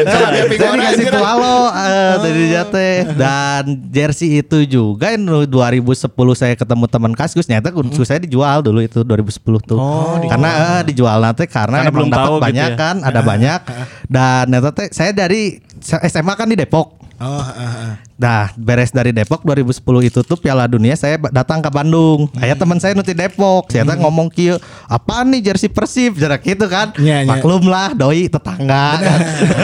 [0.06, 1.06] Saya pinggul dikasih.
[1.16, 5.96] Pulalo eh, dari jate dan jersey itu juga yang 2010
[6.36, 9.80] saya ketemu teman Kaskus nyata kunci saya dijual dulu itu 2010 tuh.
[10.28, 11.18] karena eh, dijual.
[11.24, 12.78] nanti karena, belum dapat gitu banyak ya.
[12.78, 13.60] kan, ada banyak.
[14.12, 16.98] Dan nyata teh saya dari SMA kan di Depok.
[17.16, 17.94] Oh, ah, ah.
[18.20, 22.28] Nah, beres dari Depok 2010 itu tuh Piala Dunia saya datang ke Bandung.
[22.36, 23.72] Aya teman saya nuti Depok.
[23.72, 24.60] Saya teh ngomong kieu,
[24.92, 26.92] "Apaan nih jersey Persib?" Jarak gitu kan.
[27.00, 27.30] Iya, iya.
[27.30, 29.00] Maklum lah doi tetangga.
[29.00, 29.20] kan.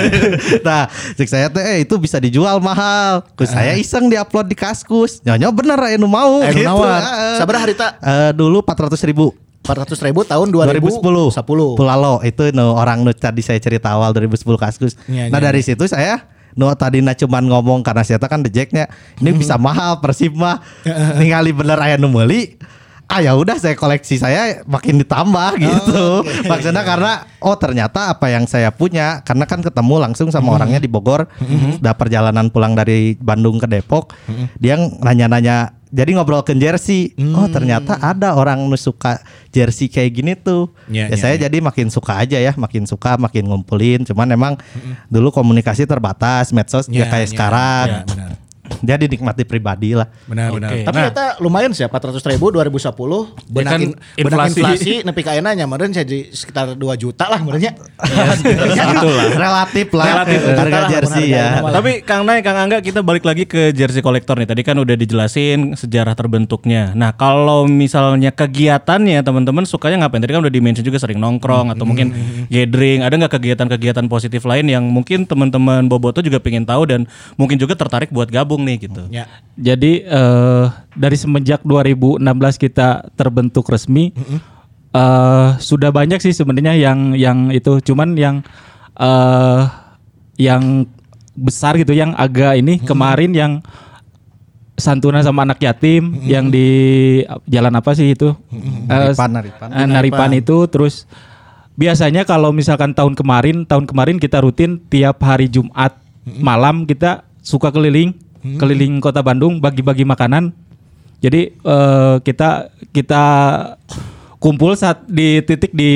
[0.67, 0.83] nah,
[1.19, 3.27] cek saya teh eh, itu bisa dijual mahal.
[3.35, 5.19] Terus saya iseng di-upload di Kaskus.
[5.27, 6.83] Nyonya bener aya nu mau Aya nu gitu.
[6.87, 7.35] Heeh.
[7.35, 7.87] Sabaraha harita?
[7.99, 11.01] Eh, dulu 400 ribu 400 ribu tahun 2010.
[11.01, 11.79] 2010 10.
[11.79, 14.93] Pulalo itu no, orang nu tadi saya cerita awal 2010 Kaskus.
[15.05, 18.91] Iya, nah iya, dari situ saya No tadinya cuman ngomong karena saya kan the jacknya
[19.23, 20.59] ini bisa mahal Persib mah
[21.19, 22.59] ningali bener aya nu meuli
[23.11, 26.23] ah ya udah saya koleksi saya makin ditambah gitu.
[26.47, 30.87] maksudnya karena oh ternyata apa yang saya punya karena kan ketemu langsung sama orangnya di
[30.87, 31.27] Bogor
[31.83, 34.15] udah perjalanan pulang dari Bandung ke Depok
[34.55, 37.11] dia nanya-nanya jadi ngobrol ke jersey.
[37.35, 39.19] Oh ternyata ada orang suka
[39.51, 40.71] jersey kayak gini tuh.
[40.87, 44.07] Iya, ya iya, saya jadi makin suka aja ya makin suka makin ngumpulin.
[44.07, 44.55] Cuman emang
[45.11, 47.87] dulu komunikasi terbatas medsos Iya, ya kayak iya, sekarang.
[47.91, 48.31] iya, benar.
[48.79, 50.69] Dia dinikmati pribadi lah Benar benar.
[50.71, 50.87] Oke.
[50.87, 51.07] Tapi Nah.
[51.11, 54.59] kita lumayan sih 400 ribu 2010 benang, kan in- inflasi.
[54.61, 57.73] inflasi nepi ka nya meureun jadi sekitar 2 juta lah meureunnya.
[57.75, 59.25] Itulah.
[59.43, 60.39] relatif lah Relatif.
[60.45, 61.71] harga Lah, jersey harga ya normal.
[61.75, 64.47] Tapi Kang Nay, Kang Angga kita balik lagi ke jersey kolektor nih.
[64.47, 66.93] Tadi kan udah dijelasin sejarah terbentuknya.
[66.93, 70.21] Nah, kalau misalnya kegiatannya teman-teman sukanya ngapain?
[70.21, 72.13] Tadi kan udah dimention juga sering nongkrong atau mungkin
[72.47, 73.01] gathering.
[73.01, 77.01] Ada nggak kegiatan-kegiatan positif lain yang mungkin teman-teman Boboto juga pengen tahu dan
[77.35, 79.03] mungkin juga tertarik buat gabung nih gitu.
[79.09, 79.25] Ya.
[79.55, 82.21] Jadi eh, dari semenjak 2016
[82.57, 84.11] kita terbentuk resmi
[84.91, 87.81] eh, sudah banyak sih sebenarnya yang yang itu.
[87.81, 88.45] Cuman yang
[88.95, 89.61] eh
[90.35, 90.89] yang
[91.31, 93.51] besar gitu yang agak ini kemarin yang
[94.75, 96.67] santunan sama anak yatim yang di
[97.45, 98.33] jalan apa sih itu?
[98.51, 99.67] Eh, Naripan, Naripan.
[99.69, 101.05] eh, Naripan itu terus
[101.77, 105.95] biasanya kalau misalkan tahun kemarin tahun kemarin kita rutin tiap hari Jumat
[106.25, 108.13] malam kita suka keliling
[108.57, 110.51] keliling kota Bandung bagi-bagi makanan.
[111.19, 112.49] Jadi eh, kita
[112.89, 113.23] kita
[114.37, 115.93] kumpul saat di titik di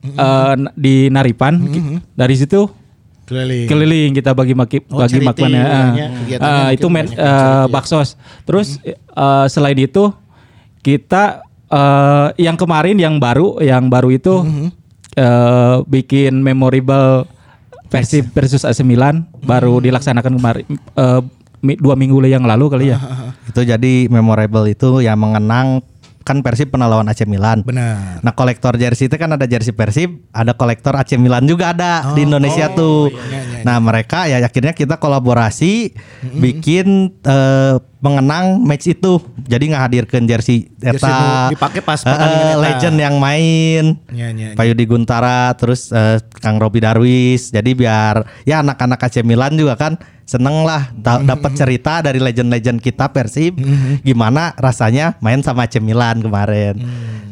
[0.00, 1.58] eh, di Naripan.
[2.12, 2.70] Dari situ
[3.24, 3.64] Keliling.
[3.64, 7.12] keliling kita bagi maki Oh, bagi charity makanan bilangnya, kegiatannya ah, mungkin itu men, yang
[7.16, 7.72] eh, ya.
[7.72, 8.08] baksos.
[8.44, 8.94] Terus eh,
[9.48, 10.12] selain itu
[10.80, 14.44] kita eh, yang kemarin yang baru yang baru itu
[15.16, 17.24] eh, bikin memorable
[17.84, 20.82] Persib versus AC Milan baru dilaksanakan kemarin mi-
[21.80, 22.98] dua minggu yang lalu kali ya
[23.50, 25.80] itu jadi memorable itu yang mengenang
[26.24, 28.24] kan Persib pernah lawan AC Milan Benar.
[28.24, 32.24] Nah kolektor jersey itu kan ada jersey Persib, ada kolektor AC Milan juga ada di
[32.24, 33.12] Indonesia tuh.
[33.64, 35.96] Nah mereka ya akhirnya kita kolaborasi
[36.34, 39.16] bikin eh, mengenang match itu.
[39.42, 42.60] Jadi ngahadirkan jersey Jersey eta nu dipake pas eta.
[42.60, 43.96] legend yang main.
[44.12, 44.56] Ya, ya, ya.
[44.56, 47.48] Pak Yudi Guntara terus eh, Kang Robi Darwis.
[47.48, 52.80] Jadi biar ya anak-anak AC Milan juga kan seneng lah da- dapat cerita dari legend-legend
[52.80, 53.60] kita Persib
[54.00, 56.76] gimana rasanya main sama AC Milan kemarin.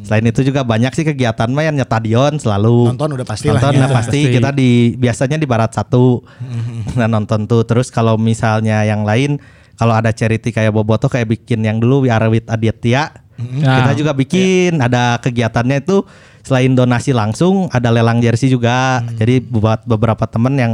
[0.02, 2.90] Selain itu juga banyak sih kegiatan main stadion selalu.
[2.90, 3.78] Nonton udah pasti lah Nonton ya.
[3.80, 4.34] udah pasti Pasti.
[4.34, 6.21] kita di biasanya di Barat satu
[6.98, 7.62] nah nonton tuh.
[7.66, 9.42] Terus kalau misalnya yang lain
[9.76, 13.10] kalau ada charity kayak Boboto kayak bikin yang dulu We Are With Aditya.
[13.42, 13.82] Nah.
[13.82, 16.06] Kita juga bikin ada kegiatannya itu
[16.46, 19.02] selain donasi langsung ada lelang jersey juga.
[19.18, 20.72] Jadi buat beberapa temen yang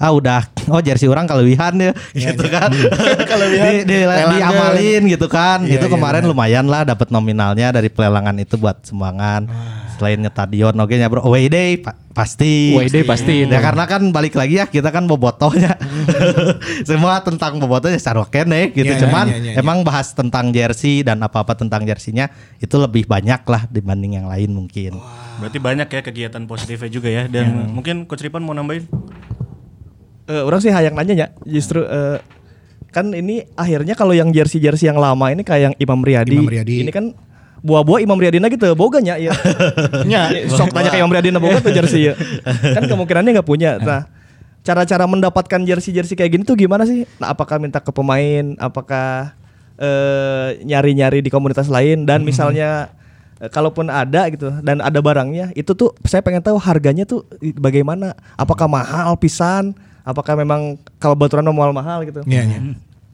[0.00, 1.92] ah udah oh jersey orang kelebihan ya
[2.32, 2.72] gitu kan.
[2.72, 5.60] di, di, Lelang diamalin gitu kan.
[5.60, 9.44] Iya, itu iya, kemarin lumayan lah dapat nominalnya dari pelelangan itu buat sumbangan.
[10.00, 12.72] Selain stadion oke nya bro away day pa- pasti.
[12.72, 13.52] Away day pasti itu.
[13.52, 15.76] Ya karena kan balik lagi ya kita kan bobotohnya.
[16.88, 18.88] Semua tentang bobotohnya sarwaken nih gitu.
[18.88, 19.60] Iya, iya, Cuman iya, iya, iya.
[19.60, 24.50] emang bahas tentang jersey dan apa-apa tentang jersinya itu lebih banyak lah dibanding yang lain
[24.50, 24.96] mungkin.
[25.36, 28.88] Berarti banyak ya kegiatan positifnya juga ya dan mungkin Coach Ripan mau nambahin?
[30.24, 32.22] Eh, orang sih hayang nanya ya justru eh,
[32.88, 36.46] kan ini akhirnya kalau yang jersey jersey yang lama ini kayak yang Imam Riyadi, Imam
[36.46, 36.86] Riyadi.
[36.86, 37.14] ini kan
[37.60, 39.32] buah-buah Imam Riyadina gitu boganya ya
[40.08, 40.32] Nya.
[40.56, 42.14] sok tanya ke Imam Riyadina boga tuh jersey ya
[42.76, 44.08] kan kemungkinannya nggak punya nah
[44.60, 47.08] cara-cara mendapatkan jersey jersey kayak gini tuh gimana sih?
[47.16, 48.56] Nah apakah minta ke pemain?
[48.60, 49.32] Apakah
[49.80, 52.04] eh, nyari-nyari di komunitas lain?
[52.04, 52.92] Dan misalnya
[53.40, 57.24] eh, kalaupun ada gitu dan ada barangnya itu tuh saya pengen tahu harganya tuh
[57.56, 58.12] bagaimana?
[58.36, 59.72] Apakah mahal pisan?
[60.04, 62.24] Apakah memang kalau baturan mahal mahal gitu?
[62.24, 62.60] Iya, iya.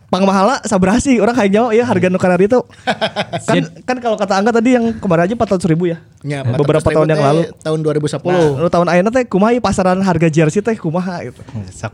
[0.07, 2.63] Pang mahala sabaraha sih orang kayak jawab ya harga nu karari itu
[3.51, 6.97] kan kan kalau kata Angga tadi yang kemarin aja 400 ribu ya Ya, beberapa 400.000
[6.99, 8.19] tahun yang lalu tahun 2010.
[8.27, 11.39] Nah, lu tahun ayeuna teh kumaha ieu pasaran harga jersey teh kumaha gitu.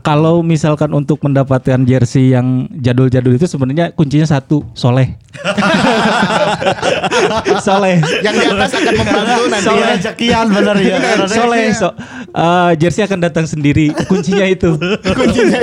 [0.01, 5.21] Kalau misalkan untuk mendapatkan jersey yang jadul-jadul itu sebenarnya kuncinya satu, soleh.
[7.61, 8.01] Soleh.
[8.25, 9.85] Yang di atas akan membantu nanti ya.
[9.93, 10.97] rezekian bener ya.
[11.29, 11.93] Soleh, so,
[12.33, 13.93] eh, jersey akan datang sendiri.
[14.09, 14.73] Kuncinya itu.
[15.13, 15.61] kuncinya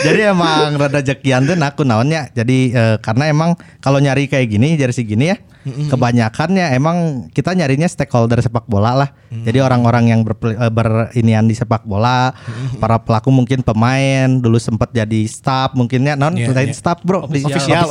[0.00, 2.28] jadi emang rada jekian tuh aku naonnya.
[2.32, 6.96] Jadi eh, karena emang kalau nyari kayak gini jersey gini ya kebanyakannya emang
[7.36, 9.08] kita nyarinya stakeholder sepak bola lah.
[9.30, 12.32] Jadi orang-orang yang berpel- eh, berinian di sepak bola
[12.80, 16.16] para pelaku mungkin pemain dulu sempat jadi staff mungkinnya.
[16.16, 16.72] Non lain iya.
[16.72, 17.28] staff bro.
[17.28, 17.84] Di Official,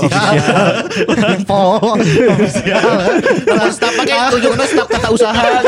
[1.45, 2.81] Po, official
[3.45, 5.63] Kalau staf pakai ujungnya staf kata usaha kan.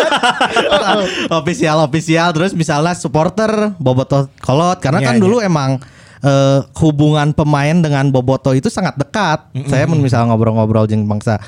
[1.38, 4.82] official official terus misalnya supporter Boboto Kolot.
[4.82, 5.22] Karena Iya, kan iya.
[5.22, 5.78] dulu emang
[6.22, 9.52] eh, hubungan pemain dengan Boboto itu sangat dekat.
[9.68, 11.42] Saya men- misal ngobrol-ngobrol jeung bangsa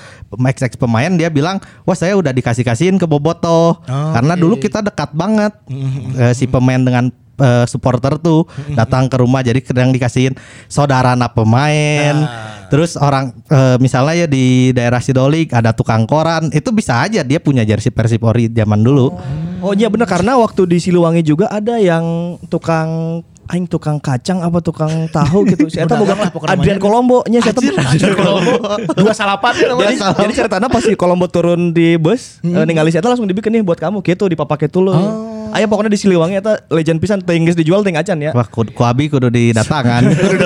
[0.49, 5.53] ex pemain dia bilang, "Wah, saya udah dikasih-kasihin ke Boboto." Karena dulu kita dekat banget
[6.17, 7.09] eh, si pemain dengan
[7.39, 10.33] eh, supporter tuh datang ke rumah jadi kadang dikasihin
[10.69, 12.25] saudara anak pemain.
[12.73, 17.37] Terus orang eh, misalnya ya di daerah Sidolik ada tukang koran, itu bisa aja dia
[17.37, 19.13] punya jersey Persib Ori zaman dulu.
[19.63, 24.63] Oh iya bener karena waktu di Siliwangi juga ada yang tukang aing tukang kacang apa
[24.63, 25.67] tukang tahu gitu.
[25.67, 26.79] Saya tahu bukan Adrian.
[26.79, 27.71] Kolombo nya saya tahu.
[28.95, 29.87] Dua salapan ya namanya.
[29.91, 33.63] Jadi, jadi ceritanya pas si Kolombo turun di bus, eh, ningali saya langsung dibikin nih
[33.63, 34.95] buat kamu gitu dipapake dulu.
[35.53, 38.33] Aya pokoknya di Siliwangi eta legend pisan geus dijual teh acan ya.
[38.33, 40.01] Wah, ku, kuabi kudu didatangan.
[40.33, 40.45] kudu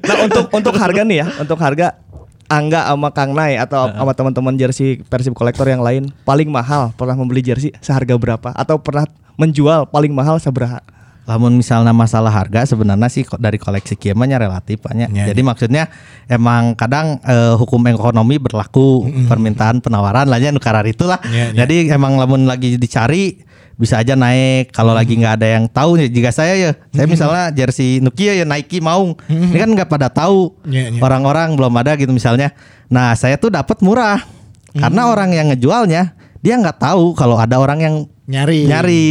[0.00, 2.00] Nah untuk untuk harga nih ya, untuk harga
[2.44, 7.16] Angga sama Kang Nai atau sama teman-teman jersey Persib kolektor yang lain paling mahal pernah
[7.16, 9.08] membeli jersey seharga berapa atau pernah
[9.40, 10.80] menjual paling mahal seberapa?
[11.24, 15.08] Lamun misalnya masalah harga sebenarnya sih dari koleksi kiamanya relatif banyak.
[15.08, 15.88] Ya, Jadi maksudnya
[16.28, 21.16] emang kadang eh, hukum ekonomi berlaku permintaan penawaran lah ya nukarar itulah.
[21.32, 21.64] Ya, ya.
[21.64, 23.40] Jadi emang lamun lagi dicari
[23.74, 24.68] bisa aja naik.
[24.70, 28.44] Kalau lagi nggak ada yang tahu ya jika saya ya saya misalnya jersey Nokia ya
[28.44, 31.00] Nike mau ini kan nggak pada tahu Ya, ya.
[31.00, 32.52] orang-orang belum ada gitu misalnya.
[32.92, 34.20] Nah saya tuh dapat murah.
[34.74, 38.64] Karena orang yang ngejualnya dia nggak tahu kalau ada orang yang Nyari.
[38.68, 39.04] nyari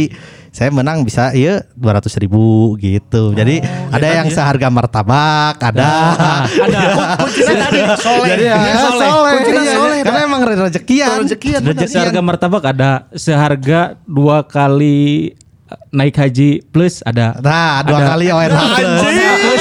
[0.54, 2.38] saya menang bisa iya dua ratus ribu
[2.78, 3.58] gitu jadi
[3.90, 5.90] ada yang seharga martabak ada
[6.64, 6.80] Ada.
[7.18, 8.28] Kuncinya tadi soleh.
[8.30, 9.98] jadi ya, Ya, soleh, Kuncinya iya, soleh.
[10.00, 11.84] karena emang rezekian Rezekian, benar.
[11.84, 17.34] Seharga martabak ada, seharga dua kali eh, naik haji plus ada.
[17.36, 18.06] nah dua Ada.
[18.12, 19.53] kali ONH plus Plus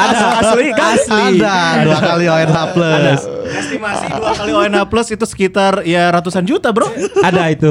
[0.00, 0.18] ada.
[0.40, 0.94] Ada Asli kan?
[0.96, 1.22] Asli.
[1.40, 6.72] ada dua kali ONH plus Estimasi dua kali ONH plus itu sekitar ya ratusan juta
[6.72, 6.88] bro.
[7.20, 7.68] Ada itu.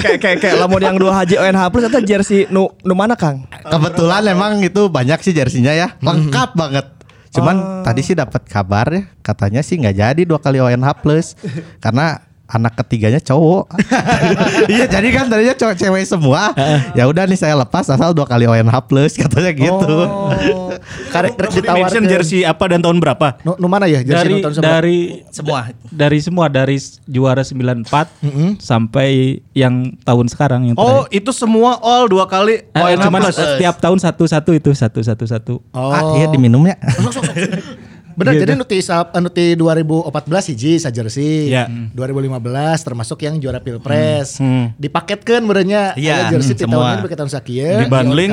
[0.00, 3.44] kayak kayak kayak lamun yang dua haji ONH plus atau jersey nu nu mana Kang?
[3.66, 6.86] kebetulan emang itu banyak sih jersinya ya lengkap banget
[7.34, 11.36] cuman tadi sih dapat kabar ya katanya sih nggak jadi dua kali ONH plus
[11.84, 13.74] karena anak ketiganya cowok
[14.72, 16.54] iya jadi kan tadinya cowok cewek semua
[16.92, 19.98] ya udah nih saya lepas asal dua kali ONH plus katanya gitu
[21.08, 22.02] Karek rek Mention ditawarkan.
[22.06, 23.40] jersey apa dan tahun berapa?
[23.42, 24.74] Nu, nu mana ya jersey Dari tahun seberapa?
[24.76, 27.90] dari semua dari semua dari juara 94
[28.60, 29.08] sampai
[29.50, 31.16] yang tahun sekarang yang Oh terakhir.
[31.16, 33.34] itu semua all dua kali Eh, ONH cuman plus.
[33.34, 35.54] setiap tahun satu-satu itu satu-satu satu.
[35.72, 35.90] Oh.
[35.90, 36.76] ah iya diminumnya
[38.16, 38.42] Benar, Gitu.
[38.42, 40.08] jadi nuti sa- nuti 2014
[40.48, 41.52] hiji sa jersey.
[41.52, 41.68] Ya.
[41.92, 42.32] 2015
[42.80, 44.40] termasuk yang juara Pilpres.
[44.40, 44.72] Hmm.
[44.74, 46.74] Dipaketkeun beurenya Iya, aya jersey hmm, ti semua.
[46.74, 47.76] tahun ini bagi tahun sakieu.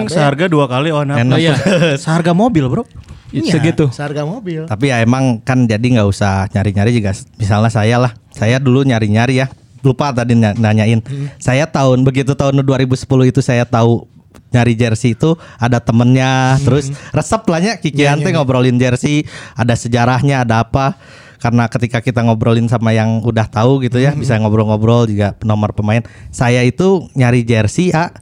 [0.08, 1.18] Seharga dua kali Enak.
[1.28, 1.54] Oh, iya.
[2.02, 2.84] seharga mobil bro.
[3.30, 3.90] Iya, Segitu.
[3.90, 4.64] Seharga mobil.
[4.64, 7.12] Tapi ya emang kan jadi nggak usah nyari-nyari juga.
[7.36, 9.50] Misalnya saya lah, saya dulu nyari-nyari ya.
[9.82, 11.04] Lupa tadi ny- nanyain.
[11.38, 14.08] Saya tahun begitu tahun 2010 itu saya tahu
[14.54, 19.26] nyari jersey itu ada temennya, terus resep lah ya Kikian teh ngobrolin jersey,
[19.58, 20.96] ada sejarahnya, ada apa.
[21.42, 26.00] Karena ketika kita ngobrolin sama yang udah tahu gitu ya, bisa ngobrol-ngobrol juga nomor pemain.
[26.32, 28.16] Saya itu nyari jersey, ah,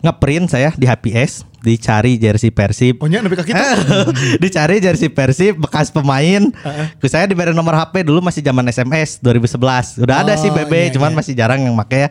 [0.00, 3.02] ngeprint saya di HPS, dicari jersey Persib.
[3.02, 3.58] Oh ka kitu.
[4.42, 6.50] Dicari jersey Persib bekas pemain.
[6.98, 10.02] Ku saya diberi nomor HP dulu masih zaman SMS 2011.
[10.02, 11.16] Udah ada sih Oh, BB, iya, cuman iya.
[11.16, 12.08] masih jarang yang make ya.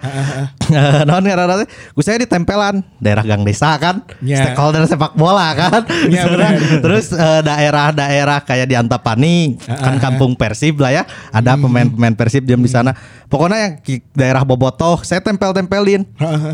[1.10, 4.02] non karena Ku saya ditempelan daerah Gang Desa kan.
[4.24, 4.50] Iya.
[4.50, 5.84] Stakeholder sepak bola kan.
[6.12, 6.58] Iya, benar.
[6.82, 11.04] Terus eh, daerah-daerah kayak di Antapani kan kampung Persib lah ya.
[11.30, 12.98] Ada pemain-pemain Persib diam di sana.
[13.30, 16.04] Pokoknya yang daerah Bobotoh saya tempel-tempelin.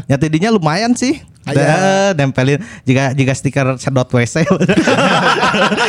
[0.05, 1.23] Ya tidinya lumayan sih.
[1.47, 2.13] Aya.
[2.13, 2.59] Da, nempelin.
[2.83, 4.43] Jika jika stiker sedot WC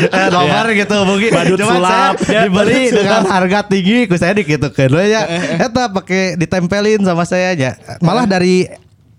[0.09, 2.41] Eh, nomor gitu mungkin Badut Cuman sulap, saya ya.
[2.47, 5.27] dibeli dengan harga tinggi ku saya dikitukeun we ya
[5.59, 7.71] eta pakai ditempelin sama saya aja.
[7.99, 8.67] Malah dari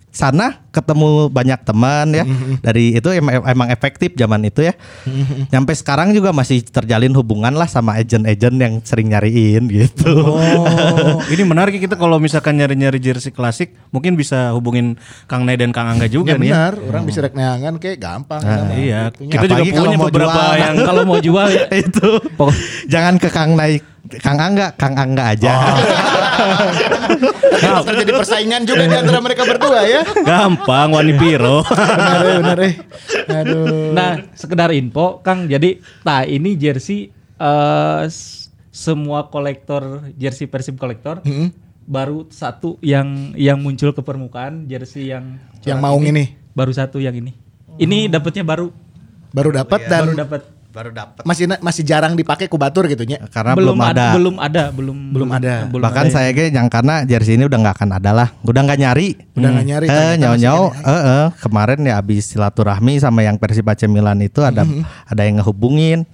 [0.09, 2.25] sana ketemu banyak teman ya.
[2.59, 4.73] Dari itu em- emang efektif zaman itu ya.
[5.47, 10.09] Sampai sekarang juga masih terjalin hubungan lah sama agent-agent yang sering nyariin gitu.
[10.11, 15.69] Oh, ini menarik kita kalau misalkan nyari-nyari jersey klasik, mungkin bisa hubungin Kang Nay dan
[15.69, 16.53] Kang Angga juga Ya nih ya.
[16.55, 18.41] benar, orang bisa rek neangan kayak gampang.
[18.41, 19.31] nama Iya, itunya.
[19.31, 20.57] kita juga Apalagi punya mau beberapa jual.
[20.57, 22.09] yang kalau mau jual ya, itu.
[22.87, 23.81] Jangan ke Kang Naik
[24.17, 25.53] Kang Angga, Kang Angga aja.
[27.51, 30.01] Terus terjadi persaingan juga di antara mereka berdua ya.
[30.19, 31.61] gampang wani piro.
[31.63, 32.73] Benar eh, benar eh.
[33.29, 33.91] Aduh.
[33.91, 35.45] Nah, sekedar info, Kang.
[35.45, 39.83] Jadi, nah ini jersey eh, s- semua kolektor
[40.15, 41.19] jersey Persib kolektor
[41.83, 46.33] baru satu yang yang muncul ke permukaan jersey yang Yang maung ini.
[46.51, 47.35] baru satu yang ini.
[47.75, 48.71] Ini dapatnya baru
[49.29, 50.41] baru dapat dan baru dapat.
[50.69, 51.25] Baru dapat.
[51.25, 53.17] masih masih jarang dipakai kubatur gitu nya.
[53.33, 54.13] Karena belum, ada.
[54.13, 55.65] belum ada, belum Belum ada.
[55.65, 56.13] belum Bahkan ada.
[56.13, 58.27] saya ge yang karena jersey ini udah nggak akan ada lah.
[58.45, 59.17] Udah nggak nyari.
[59.33, 60.61] Udah nggak nyari, Eh, nyau nyau.
[60.69, 60.85] ada.
[60.85, 64.61] Eh, eh, kemarin ya abis silaturahmi sama yang Persib AC Milan itu ada
[65.03, 66.05] ada yang ngehubungin.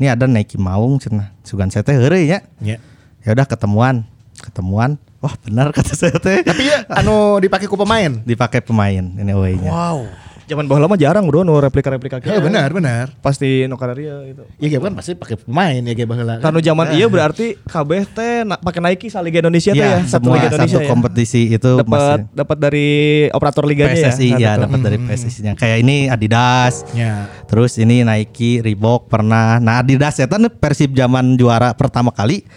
[0.00, 1.28] Ini ada Nike Maung cenah.
[1.44, 2.40] Sugan saya teh heureuy nya.
[2.64, 2.80] Ya.
[3.20, 4.08] Ya udah ketemuan.
[4.40, 4.96] Ketemuan.
[5.18, 6.40] Wah, benar kata saya teh.
[6.40, 8.24] Tapi ya anu dipakai ku pemain.
[8.24, 9.68] Dipakai pemain ini away-nya.
[9.68, 10.08] Wow.
[10.48, 13.12] Zaman baheula mah jarang bro nu replika-replika Ya benar benar.
[13.20, 14.48] Pasti nu kadaria gitu.
[14.56, 16.34] Iya kan pasti pakai pemain ya kayak baheula.
[16.40, 20.08] Kanu zaman iya berarti kabeh teh na- pakai Nike sa Liga Indonesia teh Iya, ya,
[20.08, 20.90] satu Liga Indonesia satu ya.
[20.90, 22.88] kompetisi itu Dapat dapat dari
[23.28, 24.38] operator liganya PSSI ya.
[24.38, 25.52] ya, Nah, dapat dari PSSI-nya.
[25.54, 26.88] Kayak ini Adidas.
[26.90, 27.28] Ya.
[27.44, 29.56] Terus ini Nike, Reebok pernah.
[29.58, 32.48] Nah Adidas ya kan Persib zaman juara pertama kali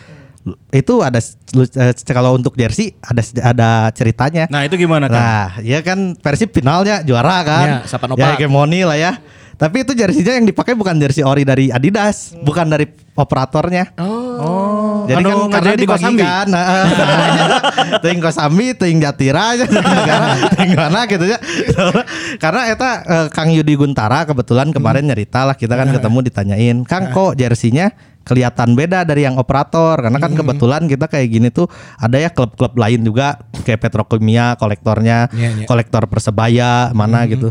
[0.74, 4.50] itu ada eh, kalau untuk jersey ada ada ceritanya.
[4.50, 5.22] Nah, itu gimana kan?
[5.22, 7.68] Nah, ya kan Persib finalnya juara kan.
[7.68, 8.22] Ya, Sapanopak.
[8.22, 9.14] Ya hegemoni lah ya.
[9.62, 13.94] Tapi itu jersinya yang dipakai bukan jersey ori dari Adidas, bukan dari operatornya.
[14.02, 15.06] Oh.
[15.06, 16.22] Jadi Anu kan karena di Kosambi?
[16.26, 16.46] kan.
[16.50, 16.66] Nah,
[18.04, 19.54] ting Kosambi, ting Jatira,
[20.58, 21.38] ting mana gitu ya.
[22.44, 27.14] Karena eta eh, Kang Yudi Guntara kebetulan kemarin nyerita lah kita kan ketemu ditanyain, "Kang
[27.14, 29.98] kok jersinya kelihatan beda dari yang operator.
[29.98, 35.30] Karena kan kebetulan kita kayak gini tuh ada ya klub-klub lain juga kayak Petrokimia kolektornya
[35.34, 35.66] Iya, iya.
[35.68, 37.50] kolektor persebaya mana gitu.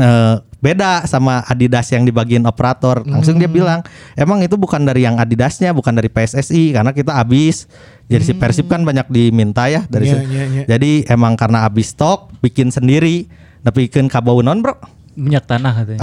[0.00, 3.04] Eh, beda sama Adidas yang dibagiin operator.
[3.04, 3.84] Langsung dia bilang
[4.16, 7.68] emang itu bukan dari yang Adidasnya bukan dari PSSI karena kita habis.
[8.04, 10.20] Jersey Persib kan banyak diminta ya dari situ.
[10.28, 10.64] iya, iya.
[10.68, 13.32] jadi emang karena habis stok bikin sendiri
[13.64, 14.76] tapi bikin kabau non bro
[15.14, 16.00] minyak tanah katanya.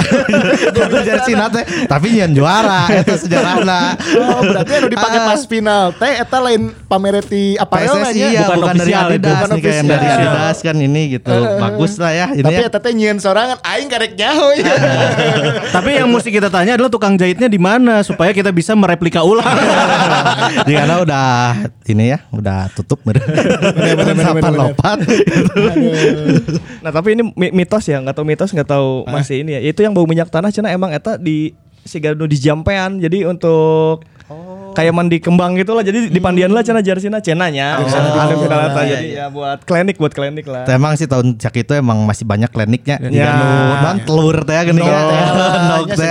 [0.63, 5.27] Itu jersey nate tapi nyen juara itu sejarahna Oh, berarti anu dipakai Ah.
[5.27, 8.27] pas final teh eta lain pamereti PSSI nya.
[8.29, 10.05] ya Bukan bukan, dari Adidas bukan nih kayak yang dari.
[10.07, 12.67] Adidas kan ini gitu bagus lah ya ini Tapi ya.
[12.67, 14.73] eta teh nyieun sorangan aing karek jauh ya.
[15.75, 19.43] Tapi yang mesti kita tanya adalah tukang jahitnya di mana supaya kita bisa mereplika ulang.
[20.67, 21.27] Karena udah
[21.85, 23.23] ini ya, udah tutup bener.
[24.51, 24.97] Lopat.
[26.79, 29.61] Nah tapi ini mi- mitos ya, nggak tahu mitos nggak tahu masih ini ya.
[29.61, 33.01] Itu yang bau minyak tanah cina emang eta di sigadu di jampean.
[33.01, 34.05] Jadi untuk
[34.71, 35.81] kayak mandi kembang gitu lah.
[35.81, 37.77] Jadi di pandian lah cina jersey cenanya.
[37.77, 38.81] Oh, ada final eta.
[38.83, 40.63] Jadi ya buat klinik buat klinik lah.
[40.65, 42.97] Emang sih tahun cak itu emang masih banyak kliniknya.
[43.07, 43.31] Ya.
[43.31, 43.31] Ya.
[43.81, 45.05] Non telur teh gini Iya, kan.
[45.69, 46.09] Nog teh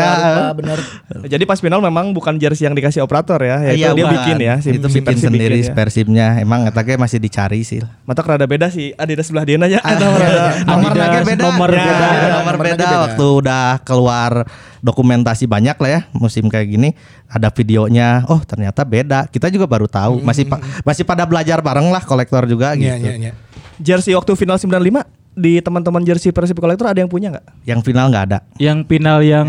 [0.55, 0.79] bener.
[1.27, 4.55] Jadi pas final memang bukan jersey yang dikasih operator ya, yaitu Iya, dia bikin ya.
[4.61, 5.73] si- itu bikin sendiri ya.
[5.73, 6.27] persibnya.
[6.39, 7.81] Emang eta ge masih dicari sih.
[8.05, 8.93] Mata rada beda sih.
[8.95, 9.79] Adidas sebelah dia aja.
[9.81, 11.41] Nomor beda.
[11.41, 12.29] nomor Ya, beda.
[12.41, 12.89] Nomor beda.
[13.09, 14.33] waktu udah keluar
[14.81, 16.89] dokumentasi banyak lah ya musim kayak gini
[17.27, 21.87] ada videonya oh ternyata beda kita juga baru tahu masih pa- masih pada belajar bareng
[21.87, 23.33] lah kolektor juga Iya, gitu iya, iya.
[23.77, 27.47] jersey waktu final 95 di teman-teman jersey Persib kolektor ada yang punya nggak?
[27.63, 29.47] yang final nggak ada yang final yang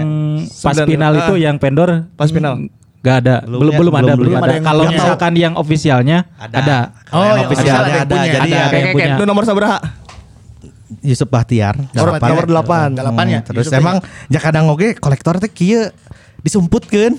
[0.53, 1.39] pas Sembilan- final itu ah.
[1.41, 2.55] yang vendor Pas final.
[3.01, 4.45] Gak ada, Belum belum ya, belum, ada, belum- belum, belum ada.
[4.45, 6.93] ada yang Kalau misalkan yang ofisialnya ada.
[7.01, 9.13] Kalau Oh, yang official ada ada, jadi Ada, ya ada yang punya.
[9.17, 9.77] Itu nomor sabaraha?
[10.99, 12.27] Yusuf Bahtiar Nomor, delapan.
[12.27, 12.45] nomor
[12.91, 12.99] 8.
[12.99, 13.39] Delapan ya?
[13.41, 15.87] terus Yusuf emang ya kadang oke kolektor teh kieu
[16.39, 17.15] disumputkeun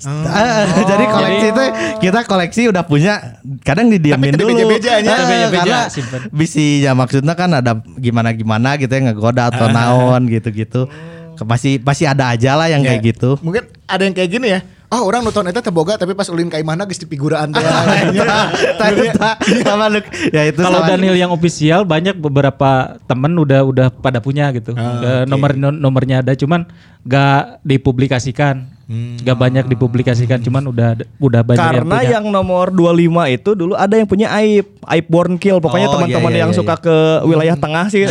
[0.00, 1.64] Ah, jadi koleksi itu
[2.00, 5.12] kita koleksi udah punya kadang didiamin dulu beja-bejanya.
[5.12, 6.20] Ah, Beja-beja, karena simpen.
[6.30, 10.88] bisi ya maksudnya kan ada gimana gimana gitu ya ngegoda atau naon gitu-gitu
[11.36, 12.96] Ke- masih masih ada aja lah yang Ya.
[12.96, 14.60] kayak gitu Mungkin ada yang kayak gini ya.
[14.90, 17.62] Oh, orang nonton eta teboga tapi pas ulin ka mana geus di figuraan teh.
[18.82, 20.02] Ternyata sama lu.
[20.34, 24.74] Ya itu Kalau Daniel yang official banyak beberapa temen udah udah pada punya gitu.
[24.74, 26.66] Ah, Eh, Nomor no- nomornya ada cuman
[27.02, 28.78] gak dipublikasikan.
[29.20, 32.10] Gak banyak dipublikasikan cuman udah udah banyak yang Karena punya.
[32.10, 35.62] yang nomor 25 itu dulu ada yang punya aib, aib born kill.
[35.62, 38.02] Pokoknya Oh, teman-teman iya, iya, yang iya, suka ke wilayah tengah sih.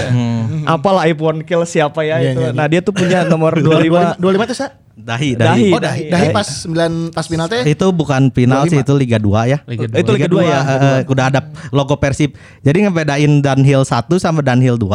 [0.63, 2.39] Apalah aib born kill siapa ya Iya, itu.
[2.39, 2.55] iya, iya.
[2.55, 4.15] Nah, dia tuh punya nomor 25.
[4.17, 4.71] 25 itu sa?
[4.99, 5.39] Dahi, Dahi.
[5.39, 5.67] dahi.
[5.71, 7.63] Oh dahi, dahi pas 9 pas final teh.
[7.65, 9.63] Itu bukan final sih, itu Liga 2 ya.
[9.63, 9.95] Liga dua.
[9.95, 10.59] Itu Liga 2 ya.
[10.59, 11.39] eh, eh, udah ada
[11.71, 12.35] logo Persib.
[12.59, 14.91] Jadi ngebedain Dunhill 1 sama Dunhill 2.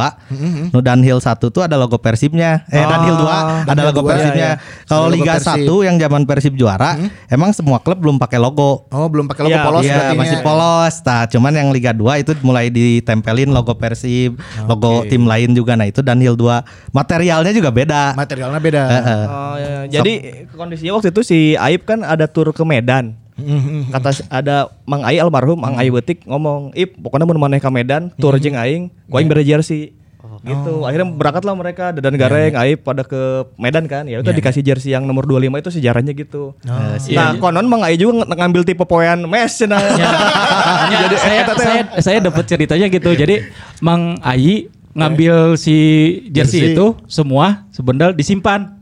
[0.68, 2.68] No Dunhill 1 tuh ada logo Persibnya.
[2.68, 4.34] Eh Dunhill 2 ada Dunhill logo 2, Persibnya.
[4.34, 4.84] iya, iya.
[4.84, 5.66] Kalau Ada logo Liga Persib.
[5.68, 6.90] 1 yang zaman Persib juara,
[7.26, 8.88] emang semua klub belum pakai logo.
[8.88, 10.94] Oh belum pakai logo Iya, polos Iya berarti masih polos.
[11.00, 15.74] Nah, cuman yang Liga 2 itu mulai ditempelin logo Persib, logo tim lain juga.
[15.74, 16.64] Nah, itu Dunhill 2.
[16.90, 18.14] Materialnya juga beda.
[18.14, 18.82] Materialnya beda.
[18.84, 19.22] Heeh.
[19.24, 19.78] Oh, iya.
[19.90, 20.12] Jadi
[20.50, 23.14] kondisinya waktu itu si Aib kan ada tur ke Medan.
[23.90, 27.66] Kata si- ada Mang Ai almarhum Mang Ai Betik ngomong, "Ip, pokoknya mun maneh ka
[27.66, 29.90] Medan, tur jeung aing, ku aing bere jersey."
[30.44, 30.84] Gitu.
[30.84, 34.04] Akhirnya berangkatlah mereka Dadan Gareng, Aib pada ke Medan kan.
[34.08, 36.52] Ya udah dikasih jersey yang nomor 25 itu sejarahnya gitu.
[36.64, 39.80] nah, konon Mang Ai juga ngambil tipe poean mes cenah.
[40.84, 43.10] Ya, saya saya saya dapat ceritanya gitu.
[43.12, 43.48] Jadi
[43.80, 45.76] Mang Ayi ngambil si
[46.30, 46.76] jersey, Jersey.
[46.76, 48.78] itu semua sebendel disimpan.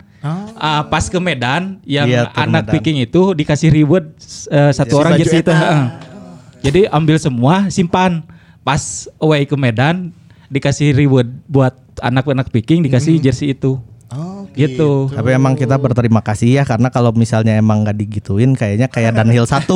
[0.55, 2.75] Ah, pas ke Medan yang Iya, tur anak Medan.
[2.79, 4.15] picking itu dikasih reward
[4.47, 5.51] eh, satu Jersey orang jersey itu.
[5.51, 5.83] heeh.
[6.63, 8.23] Jadi ambil semua simpan.
[8.63, 10.15] Pas away ke Medan
[10.53, 11.73] dikasih reward buat
[12.05, 13.81] anak-anak picking dikasih jersey itu.
[14.53, 14.91] Oh, Gitu.
[15.09, 19.45] Tapi emang kita berterima kasih ya karena kalau misalnya emang nggak digituin kayaknya kayak Dunhill
[19.45, 19.65] 1.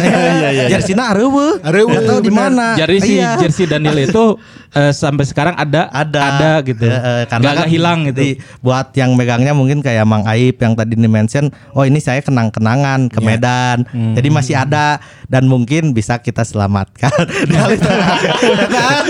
[0.00, 0.64] Iya iya.
[0.70, 1.58] Jersina areueuh.
[1.60, 2.74] Areueuh, Nggak tahu di mana.
[2.74, 3.36] Jadi si Iya.
[3.36, 4.38] jersey Daniel itu
[4.70, 6.82] eh, sampai sekarang ada ada ada gitu.
[6.82, 8.20] Eh, Nggak- nggak kan hilang gitu.
[8.20, 12.20] di- buat yang megangnya mungkin kayak Mang Aib yang tadi di mention oh ini saya
[12.20, 17.10] kenang-kenangan ke Medan jadi masih ada dan mungkin bisa kita selamatkan.
[17.10, 19.04] Kan?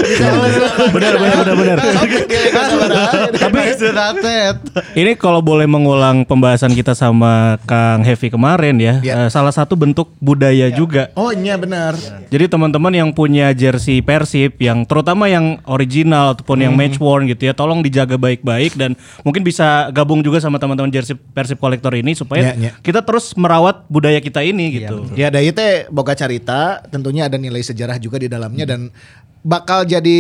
[0.91, 1.79] Benar benar benar benar.
[3.33, 4.57] tapi sudah tet.
[5.11, 9.27] Ini kalau boleh mengulang pembahasan kita sama Kang Heavy kemarin ya, Ya.
[9.27, 11.11] eh, salah satu bentuk budaya juga.
[11.19, 11.99] Oh iya benar.
[12.31, 17.51] Jadi teman-teman yang punya jersey Persib yang terutama yang original ataupun yang match worn gitu
[17.51, 18.95] ya, tolong dijaga baik-baik dan
[19.27, 22.73] mungkin bisa gabung juga sama teman-teman jersey Persib kolektor ini supaya Ya, ya.
[22.79, 25.11] kita terus merawat budaya kita ini gitu.
[25.19, 28.95] Ya dari teh boga carita tentunya ada nilai sejarah juga di dalamnya dan
[29.43, 30.19] bakal jadi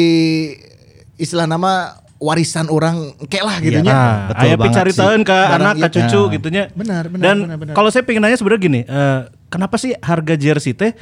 [1.15, 3.91] istilah nama warisan orang kayak lah gitu nya.
[3.91, 5.83] Nah, betul aya banget picaritaeun ke Barang anak, iya.
[5.83, 6.29] ke cucu Nah.
[6.31, 6.65] gitunya.
[6.71, 7.75] Benar, benar, Dan benar, benar.
[7.75, 10.93] kalau saya pengen nanya sebenarnya gini, eh, kenapa sih harga jersey teh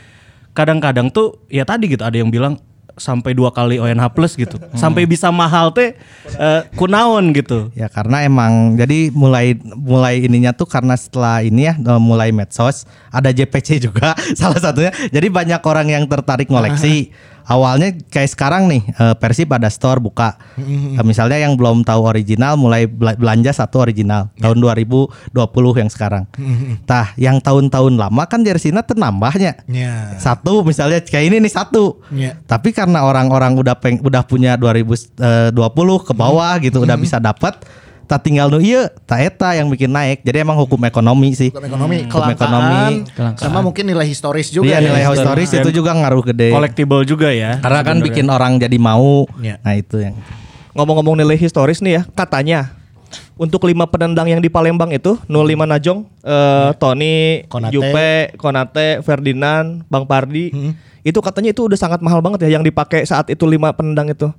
[0.53, 2.57] kadang-kadang tuh ya tadi gitu ada yang bilang
[2.95, 4.75] sampai dua kali ONH plus gitu, Hmm.
[4.75, 5.95] sampai bisa mahal teh
[6.29, 7.71] eh, kunaon gitu.
[7.75, 12.87] Ya karena emang jadi mulai mulai ininya tuh karena setelah ini ya eh, mulai medsos
[13.11, 14.91] ada JPC juga salah satunya.
[15.11, 17.11] Jadi banyak orang yang tertarik ngoleksi.
[17.49, 20.37] Awalnya kayak sekarang nih eh, Persib ada store buka.
[20.61, 26.29] Eh, misalnya yang belum tahu original mulai bela- belanja satu original tahun 2020 yang sekarang.
[26.85, 29.65] Tah yang tahun-tahun lama kan jersinya tenambahnya.
[29.65, 30.13] Ya.
[30.21, 32.05] Satu misalnya kayak ini nih satu.
[32.13, 32.37] Iya.
[32.45, 35.17] Tapi karena orang-orang udah peng, udah punya 2020
[36.05, 37.57] ke bawah gitu udah bisa dapat
[38.09, 40.25] tak tinggal nu iya tak eta yang bikin naik.
[40.25, 41.53] Jadi emang hukum ekonomi sih.
[41.53, 42.83] Hukum ekonomi, Hukum kelangkaan, ekonomi.
[43.13, 43.45] Kelangkaan.
[43.45, 44.73] sama mungkin nilai historis juga.
[44.73, 44.87] Iya ya.
[44.89, 46.49] nilai historis itu juga ngaruh gede.
[46.51, 47.61] Collectible juga ya.
[47.61, 49.29] Karena kan bikin orang jadi mau.
[49.39, 49.61] Iya.
[49.61, 50.17] Nah itu yang
[50.79, 52.71] Ngomong-ngomong nilai historis nih ya, katanya
[53.35, 57.75] untuk lima penendang yang di Palembang itu 05 Najong, eh, Tony, Konate.
[57.75, 60.55] Jupe, Konate, Ferdinand, Bang Pardi.
[61.03, 64.31] Itu katanya itu udah sangat mahal banget ya yang dipakai saat itu lima penendang itu.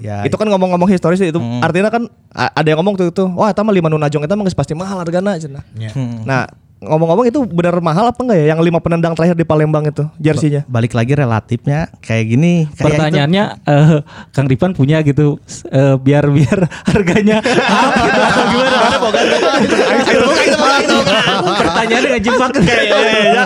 [0.00, 3.60] Ya itu kan ngomong-ngomong historis itu artinya kan ada yang ngomong tuh itu wah eta
[3.60, 5.62] mah lima nu najong eta mah pasti mahal hargana cenah.
[5.76, 5.92] Iya.
[6.24, 6.48] Nah,
[6.80, 10.64] ngomong-ngomong itu benar mahal apa enggak ya yang lima penendang terakhir di Palembang itu jersinya?
[10.64, 12.64] balik lagi relatifnya kayak gini.
[12.66, 13.98] Kayak itu- Pertanyaannya eh,
[14.32, 15.36] Kang Ripan punya gitu
[15.68, 16.58] eh, biar biar
[16.90, 18.20] harganya gitu
[18.50, 18.78] gimana?
[21.60, 23.44] Pertanyaannya ngejebak kayaknya.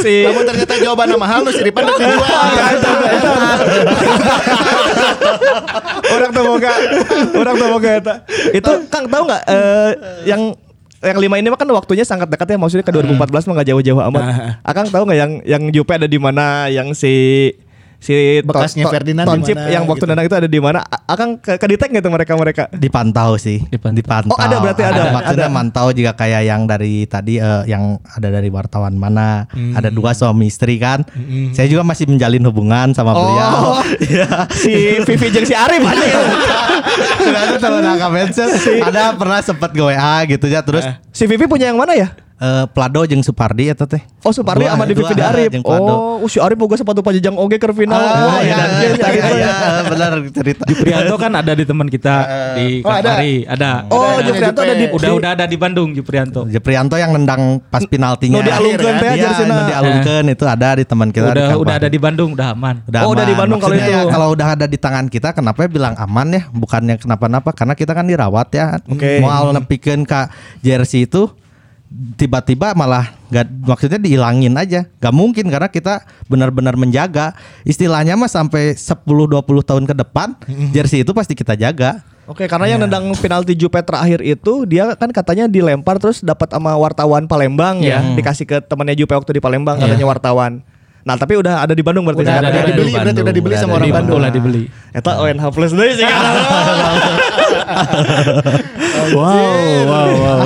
[0.00, 2.48] si Namun ternyata jawabannya mahal lu siripan udah dijual.
[6.08, 6.72] orang tuh boga
[7.34, 8.14] orang tuh boga eta
[8.50, 9.90] itu kang tahu nggak eh,
[10.24, 10.42] yang
[10.98, 14.02] yang lima ini mah kan waktunya sangat dekat ya maksudnya ke 2014 mah nggak jauh-jauh
[14.10, 14.22] amat.
[14.66, 17.54] Akang tahu nggak yang yang Jupe ada di mana yang si
[17.98, 20.08] si To- Bekasnya To- Ferdinand di Toncip mana, yang waktu gitu.
[20.08, 20.78] nendang itu ada di mana?
[20.82, 23.58] A- akang ke, ke detect nggak tuh mereka mereka dipantau sih.
[23.68, 24.32] Dipantau.
[24.32, 25.54] Oh, ada berarti ada, maksudnya ada.
[25.54, 29.50] mantau jika kayak yang dari tadi eh, yang ada dari wartawan mana.
[29.50, 31.02] Ada dua suami istri kan.
[31.52, 33.60] Saya juga masih menjalin hubungan sama beliau.
[33.98, 34.46] Iya.
[34.48, 34.72] si
[35.04, 36.06] Vivi jeung si Arif aja.
[37.38, 38.48] Ada teman angka mention
[38.80, 42.08] ada pernah sempat gue WA gitu ya terus si Vivi punya yang mana ya
[42.38, 44.02] eh, Plado jeung Supardi eta teh.
[44.26, 45.50] Oh Supardi sama Vivi Arif.
[45.64, 47.96] Oh, uh, si Arif boga sepatu pajajang oge keur final.
[47.96, 48.68] Ah, iya, edan.
[48.68, 49.52] iya, iya, iya,
[49.88, 50.62] benar cerita.
[50.68, 52.14] Juprianto kan ada di teman kita
[52.58, 53.16] di Oh, ada?
[53.16, 53.70] Kamari, ada.
[53.88, 56.44] Oh, Juprianto ada di Udah udah ada di Bandung Juprianto.
[56.46, 58.38] Jeprianto yang nendang pas penaltinya.
[58.38, 59.54] Nu dialungkeun teh Iya, jersina.
[59.54, 62.76] nu dialungkeun itu ada di teman kita di Udah udah ada di Bandung, udah aman.
[63.02, 63.34] Oh, udah di.
[63.38, 63.86] Bandung kalau itu.
[63.86, 67.94] ya, kalau udah ada di tangan kita kenapa bilang aman ya bukannya kenapa-napa karena kita
[67.94, 69.22] kan dirawat ya Oke.
[69.22, 70.26] mau nepikeun ka
[70.58, 71.30] jersey itu
[72.20, 74.84] tiba-tiba malah nggak maksudnya dihilangin aja.
[75.00, 77.32] Gak mungkin karena kita benar-benar menjaga.
[77.64, 80.36] Istilahnya mah sampai 10-20 tahun ke depan
[80.72, 82.04] jersey itu pasti kita jaga.
[82.28, 86.76] Oke, karena yang nendang penalti Jupe terakhir itu dia kan katanya dilempar terus dapat sama
[86.76, 90.60] wartawan Palembang ya, dikasih ke temannya Jupe waktu di Palembang katanya wartawan.
[90.98, 92.52] Nah, tapi udah ada di Bandung berarti Udah sekarang.
[92.52, 94.18] ada ada dibeli di berarti udah dibeli Udah sama ada orang di Bandung.
[94.18, 94.62] Ulah dibeli.
[94.92, 96.04] Eta ONH plus deui sih.
[99.08, 100.40] Wow, wow, wow.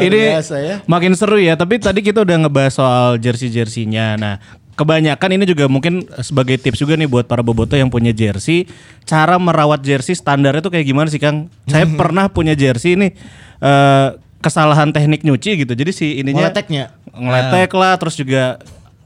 [0.00, 0.74] Ini biasa ya.
[0.84, 1.54] makin seru ya.
[1.54, 4.16] Tapi tadi kita udah ngebahas soal jersey-jersinya.
[4.18, 4.34] Nah,
[4.74, 8.66] kebanyakan ini juga mungkin sebagai tips juga nih buat para boboto yang punya jersey,
[9.04, 11.46] cara merawat jersey standarnya tuh kayak gimana sih Kang?
[11.68, 13.12] Saya pernah punya jersey ini
[13.60, 14.08] eh,
[14.40, 15.72] kesalahan teknik nyuci gitu.
[15.74, 16.84] Jadi si ininya Ngeleteknya.
[17.12, 18.56] ngeletek lah, terus juga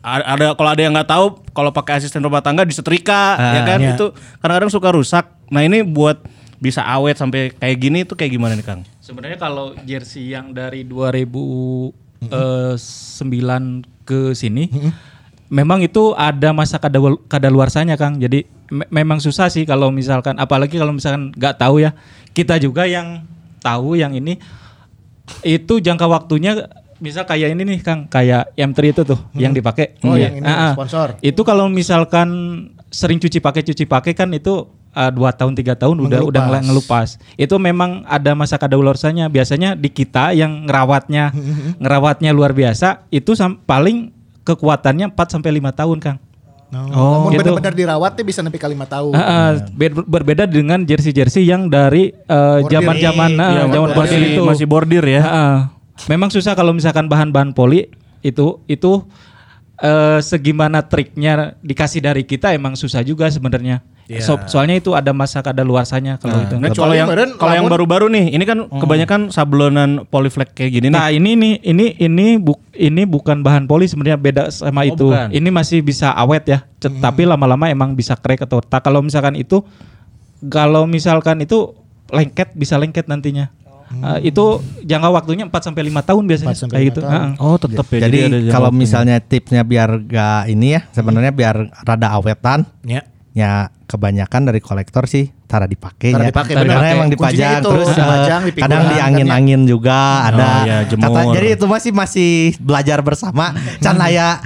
[0.02, 3.94] ada kalau ada yang nggak tahu kalau pakai asisten rumah tangga disetrika ya kan iya.
[3.94, 4.10] itu
[4.42, 5.24] kadang-kadang suka rusak.
[5.54, 6.18] Nah ini buat
[6.58, 8.82] bisa awet sampai kayak gini tuh kayak gimana nih Kang?
[8.98, 12.26] Sebenarnya kalau jersey yang dari 2009
[14.02, 14.70] ke sini
[15.50, 18.18] memang itu ada masa kadal kadaluarsanya Kang.
[18.18, 21.94] Jadi me- memang susah sih kalau misalkan apalagi kalau misalkan nggak tahu ya.
[22.34, 23.22] Kita juga yang
[23.62, 24.38] tahu yang ini
[25.46, 26.66] itu jangka waktunya
[27.02, 29.98] misal kayak ini nih Kang, kayak M3 itu tuh yang dipakai.
[30.00, 30.30] Oh, Iya.
[30.30, 30.72] yang ini Ah, ah.
[30.72, 31.18] sponsor.
[31.18, 32.28] Itu kalau misalkan
[32.88, 37.18] sering cuci pakai cuci pakai kan itu uh, dua tahun tiga tahun udah udah ngelupas.
[37.34, 39.26] Itu memang ada masa kadaluarsanya.
[39.26, 41.34] Biasanya di kita yang ngerawatnya
[41.82, 46.18] ngerawatnya luar biasa itu paling kekuatannya 4 sampai 5 tahun, Kang.
[46.72, 47.44] Oh, gitu.
[47.44, 49.12] benar-benar dirawat tuh bisa sampai kali lima tahun.
[49.12, 52.80] Ah, ah, ber- berbeda dengan jersey-jersey yang dari uh, Bordir.
[52.80, 55.20] zaman-zaman ah, Iya, zaman masih- bordir itu masih bordir ya.
[55.20, 55.58] Ah.
[56.06, 57.86] Memang susah kalau misalkan bahan-bahan poli
[58.20, 59.04] itu itu
[59.78, 63.82] eh, segimana triknya dikasih dari kita emang susah juga sebenarnya.
[64.20, 66.54] So- soalnya itu ada masa kadaluarsanya kalau itu.
[66.58, 70.92] Nah, kalau yang kalau yang baru-baru nih, ini kan kebanyakan sablonan polyflex kayak gini nih.
[70.92, 75.06] Nah ini nih ini ini buk ini bukan bahan poli sebenarnya beda sama Oh, itu.
[75.08, 75.32] bukan.
[75.32, 78.84] Ini masih bisa awet ya, cet- tapi lama-lama emang bisa crack atau retak.
[78.84, 79.64] Kalau misalkan itu
[80.50, 81.72] kalau misalkan itu
[82.12, 83.48] lengket bisa lengket nantinya.
[83.92, 84.44] Eh, itu
[84.82, 87.00] jangka waktunya 4 sampai 5 tahun biasanya 4 sampai kayak lima gitu.
[87.04, 87.12] tahun.
[87.12, 87.44] Ah, ah.
[87.44, 87.98] oh, tetap ya.
[88.02, 88.80] jadi, ada jangka kalau waktunya.
[88.80, 93.04] misalnya tipsnya biar gak ini ya sebenarnya biar rada awetan Ya.
[93.32, 93.52] ya
[93.84, 96.28] kebanyakan dari kolektor sih cara dipakai Cara ya.
[96.32, 96.94] dipakai, karena benar.
[96.96, 101.12] emang dipajang itu, terus dipajang, kadang kan diangin-angin juga ada iya, jemur.
[101.12, 104.40] Kata- jadi itu masih masih belajar bersama can aya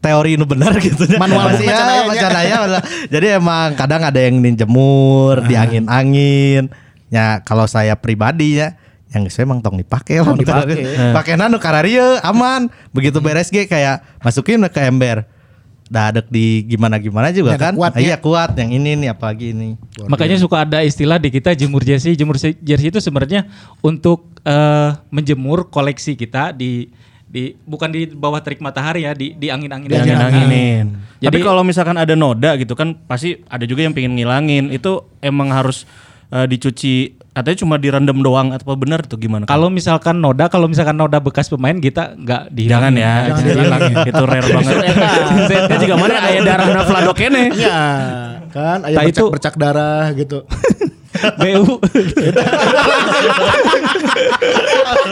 [0.00, 2.20] teori nu benar gitu Manual aya ya, nya.
[2.20, 2.82] can aya, benar.
[3.08, 6.68] jadi emang kadang ada yang dijemur diangin-angin
[7.08, 8.76] ya kalau saya pribadi ya
[9.10, 10.86] yang saya emang tong dipakai lah dipake.
[11.18, 15.26] pakai nanu kararieu aman begitu beres ge kayak masukin ke ember
[15.84, 18.16] dah adek di gimana gimana juga Ya, kan kuat iya ya.
[18.16, 22.14] kuat yang ini nih apalagi ini Makanya suka ada istilah di kita jemur jersey.
[22.14, 23.50] Jemur se- jersey itu sebenarnya
[23.80, 26.94] untuk eh, menjemur koleksi kita di
[27.26, 30.02] di bukan di bawah terik matahari ya, di di angin-angin aja.
[30.04, 30.84] Diangin-anginin.
[31.20, 34.70] Tapi Jadi- kalau misalkan ada noda gitu kan pasti ada juga yang pengen ngilangin.
[34.70, 35.90] Itu emang harus
[36.28, 39.44] eh, dicuci katanya cuma direndam doang atau benar tuh gimana?
[39.44, 42.94] Kalau misalkan noda, kalau misalkan noda bekas pemain kita nggak jangan dihilangin.
[42.96, 43.96] ya, Jangan dihilangin.
[44.06, 44.76] itu rare banget.
[45.46, 47.42] Saya juga mana aya darah Vlado kene.
[47.54, 47.80] Ya,
[48.50, 50.42] kan aya Nah, itu- bercak-bercak darah gitu.
[51.20, 51.64] BU.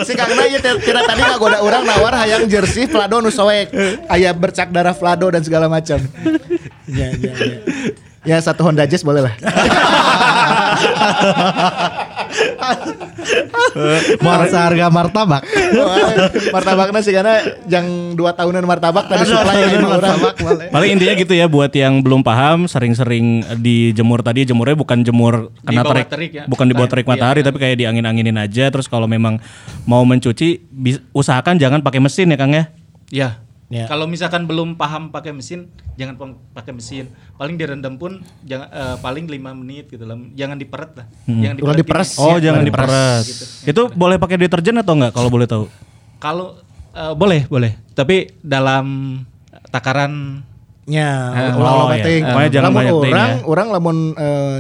[0.04, 3.68] si Kang teh- tira tadi ngagoda orang nawar hayang jersey Vlado nu soek.
[4.08, 6.00] Aya bercak darah Vlado dan segala macam.
[6.88, 7.56] Ya, ya, ya.
[8.26, 9.34] Ya satu Honda Jazz boleh lah.
[14.24, 15.42] mau seharga martabak
[16.54, 17.40] martabaknya sih karena
[17.70, 20.18] yang dua tahunan martabak tadi supply lima orang.
[20.72, 25.82] Paling intinya gitu ya buat yang belum paham sering-sering dijemur tadi jemurnya bukan jemur kena
[25.84, 26.44] terik, terik ya.
[26.50, 27.12] bukan di bawah Bukan, terik iya.
[27.12, 29.36] matahari tapi kayak diangin-anginin aja terus kalau memang
[29.84, 30.64] mau mencuci
[31.12, 32.64] usahakan jangan pakai mesin ya Kang ya.
[33.08, 33.47] Ya.
[33.68, 33.84] Ya.
[33.84, 36.16] Kalau misalkan belum paham pakai mesin, jangan
[36.56, 37.12] pakai mesin.
[37.36, 40.16] Paling direndam pun jangan eh, paling 5 menit gitu lah.
[40.32, 41.06] Jangan diperet lah.
[41.28, 41.84] Jangan Kurang gini.
[41.84, 42.10] diperes.
[42.16, 43.24] Oh, Ya, jangan diperes.
[43.28, 43.44] Gitu.
[43.68, 45.68] Itu boleh pakai deterjen atau enggak kalau boleh tahu?
[46.16, 46.56] Kalau
[46.96, 47.76] eh, boleh, boleh.
[47.92, 49.20] Tapi dalam
[49.68, 50.44] takaran
[50.88, 52.24] Ya, ulah oh, penting.
[52.48, 53.44] Jangan lamun ting orang, ya.
[53.44, 53.96] orang lamun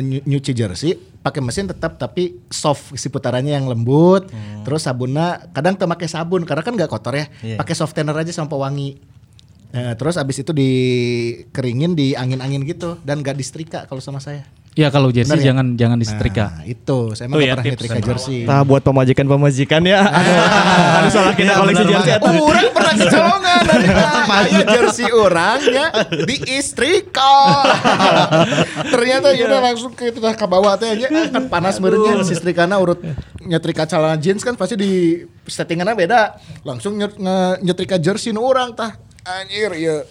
[0.04, 4.30] nyu- nyuci jersey pakai mesin tetap tapi soft isi putarannya yang lembut.
[4.62, 7.26] Terus sabunnya kadang tuh pakai sabun karena kan nggak kotor ya.
[7.44, 7.56] Iya.
[7.58, 9.18] Pakai softener aja sama pewangi.
[9.68, 14.48] Eh, terus abis itu dikeringin di angin-angin gitu dan gak disetrika kalau sama saya.
[14.78, 15.46] Ya kalau jersey Benar ya?
[15.50, 16.46] jangan jangan disetrika.
[16.54, 18.46] Nah, itu saya emang ya pernah nyetrika jersey.
[18.46, 20.00] Nah buat pemajikan-pemajikan ya.
[21.02, 22.12] Aduh salah kita Iya, koleksi jersey.
[22.22, 23.62] Orang pernah kecolongan
[24.28, 25.86] Aya jersey orangnya
[26.22, 27.34] diistrika.
[28.94, 32.78] Ternyata ya udah langsung ke itu ke bawah teh nya kan panas meureunnya si istrikana
[32.78, 33.02] urut
[33.42, 36.20] nyetrika celana jeans kan pasti di settingannya beda.
[36.62, 36.94] Langsung
[37.64, 38.94] nyetrika jersey nu urang tah.
[39.26, 40.06] Anjir ya.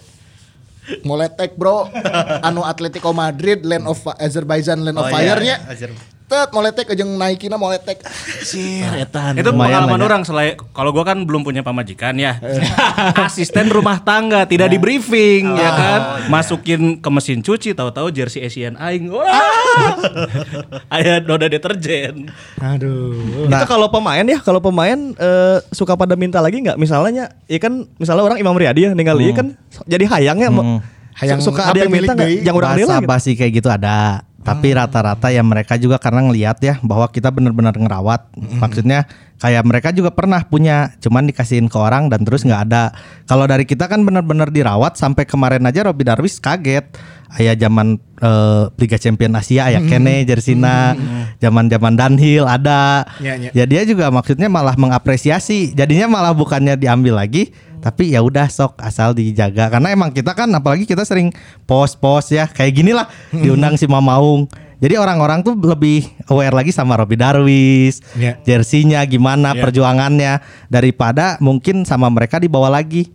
[1.04, 1.88] Moletek bro.
[2.48, 5.56] Anu Atletico Madrid Land of Azerbaijan Land of Oh, iya, Fire-nya.
[5.68, 8.04] Azer- Tet moletek aja naikina moletek
[8.44, 10.08] Sir etan Itu pengalaman lah ya.
[10.12, 12.36] orang selain kalau gua kan belum punya pemajikan ya.
[13.26, 16.00] Asisten rumah tangga tidak di briefing ya kan.
[16.28, 19.08] Masukin ke mesin cuci tahu-tahu jersey Asian aing.
[19.08, 19.24] Wah.
[20.94, 22.28] Aya noda deterjen.
[22.60, 26.76] Aduh itu kalau pemain ya, kalau pemain eh, suka pada minta lagi nggak?
[26.76, 29.56] Misalnya, ya kan, misalnya orang Imam Riyadi ya ninggal ieu kan
[29.88, 30.80] jadi hayang ya, Hayang
[31.16, 32.46] hayang suka ada yang minta nggak?
[32.46, 33.08] Yang orang Bahasa gitu.
[33.08, 34.27] basi kayak gitu ada.
[34.48, 38.32] Tapi rata-rata ya mereka juga karena ngelihat ya bahwa kita benar-benar ngerawat.
[38.56, 39.04] Maksudnya
[39.36, 42.96] kayak mereka juga pernah punya, cuman dikasihin ke orang dan terus nggak ada.
[43.28, 46.88] Kalau dari kita kan benar-benar dirawat sampai kemarin aja Robby Darwis kaget.
[47.36, 50.96] Ayah zaman eh, Liga Champion Asia ya Kene Jersina,
[51.36, 53.04] zaman-zaman Dunhill ada.
[53.20, 53.52] Ya, ya.
[53.52, 55.76] Ya dia juga maksudnya malah mengapresiasi.
[55.76, 57.52] Jadinya malah bukannya diambil lagi,
[57.84, 61.28] tapi ya udah sok asal dijaga karena emang kita kan apalagi kita sering
[61.68, 64.48] post-post ya kayak gini lah diundang si Mamaung.
[64.78, 68.38] Jadi orang-orang tuh lebih aware lagi sama Robby Darwis, Ya.
[68.46, 70.38] jersinya gimana, perjuangannya
[70.70, 73.10] daripada mungkin sama mereka dibawa lagi.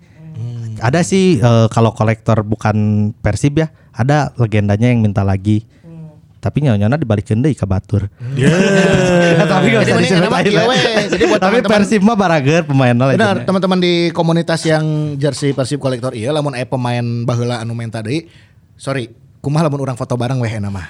[0.84, 2.76] Ada sih eh, kalau kolektor bukan
[3.24, 5.64] Persib ya, ada legendanya yang minta lagi.
[6.44, 8.12] Tapi nyonya dibalikin deh ke Batur.
[9.48, 11.08] Tapi nggak Jadi usah diceritain.
[11.08, 13.16] Jadi buat Tapi Persib mah barager pemainnya lah.
[13.16, 18.04] Benar, teman-teman di komunitas yang jersey Persib kolektor iya lamun aya pemain baheula anu minta
[18.04, 18.28] deui.
[18.76, 19.08] Sorry,
[19.44, 20.88] kumaha lamun orang foto bareng weh enak mah.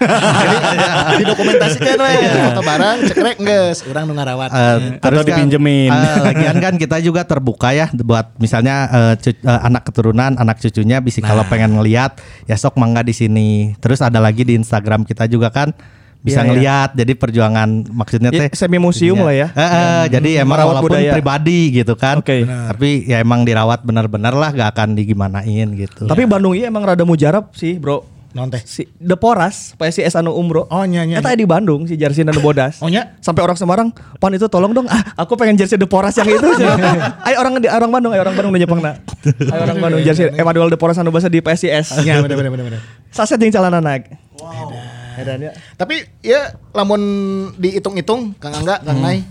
[1.12, 4.50] Jadi didokumentasikan weh foto bareng cekrek geus urang nu ngarawat.
[4.50, 5.90] Eh, Atau dipinjemin.
[5.90, 10.62] eh, lagian kan kita juga terbuka ya buat misalnya eh, cu- eh, anak keturunan, anak
[10.62, 11.30] cucunya bisa Nah.
[11.30, 13.50] kalau pengen ngelihat ya sok mangga di sini.
[13.80, 15.74] Terus ada lagi di Instagram kita juga kan
[16.20, 16.48] bisa Iya, iya.
[16.48, 16.90] ngelihat.
[16.94, 19.48] Jadi perjuangan maksudnya Ya, teh semi museum lah ya.
[19.50, 21.12] Eh, eh, jadi emang merawat walaupun budaya.
[21.12, 22.20] pribadi gitu kan.
[22.20, 22.46] Oke.
[22.46, 26.06] Tapi ya emang dirawat benar-benar lah gak akan digimanain gitu.
[26.06, 28.13] Tapi Bandung iya emang rada mujarab sih, Bro.
[28.34, 28.66] Non teh.
[28.66, 30.66] Si The Poras, PSIS anu umroh.
[30.74, 32.82] Oh, nya, nya, Eta di Bandung si jersey anu bodas.
[32.82, 33.14] Oh, nya?
[33.22, 36.50] Sampai orang Semarang, "Pan itu tolong dong, ah, aku pengen jersey The Poras yang itu."
[37.30, 38.98] ayo orang di orang Bandung, ayo orang Bandung nu Jepangna.
[39.22, 42.02] Ayo orang Bandung jersey Emmanuel The Poras anu basa di PSIS.
[42.02, 42.82] Iya bener bener bener bener.
[43.14, 44.10] Saset jeung calana naik.
[44.42, 44.74] Wow.
[45.14, 45.52] Edan ya.
[45.78, 47.02] Tapi ya lamun
[47.62, 49.22] dihitung-hitung Kang Angga, Kang Nai,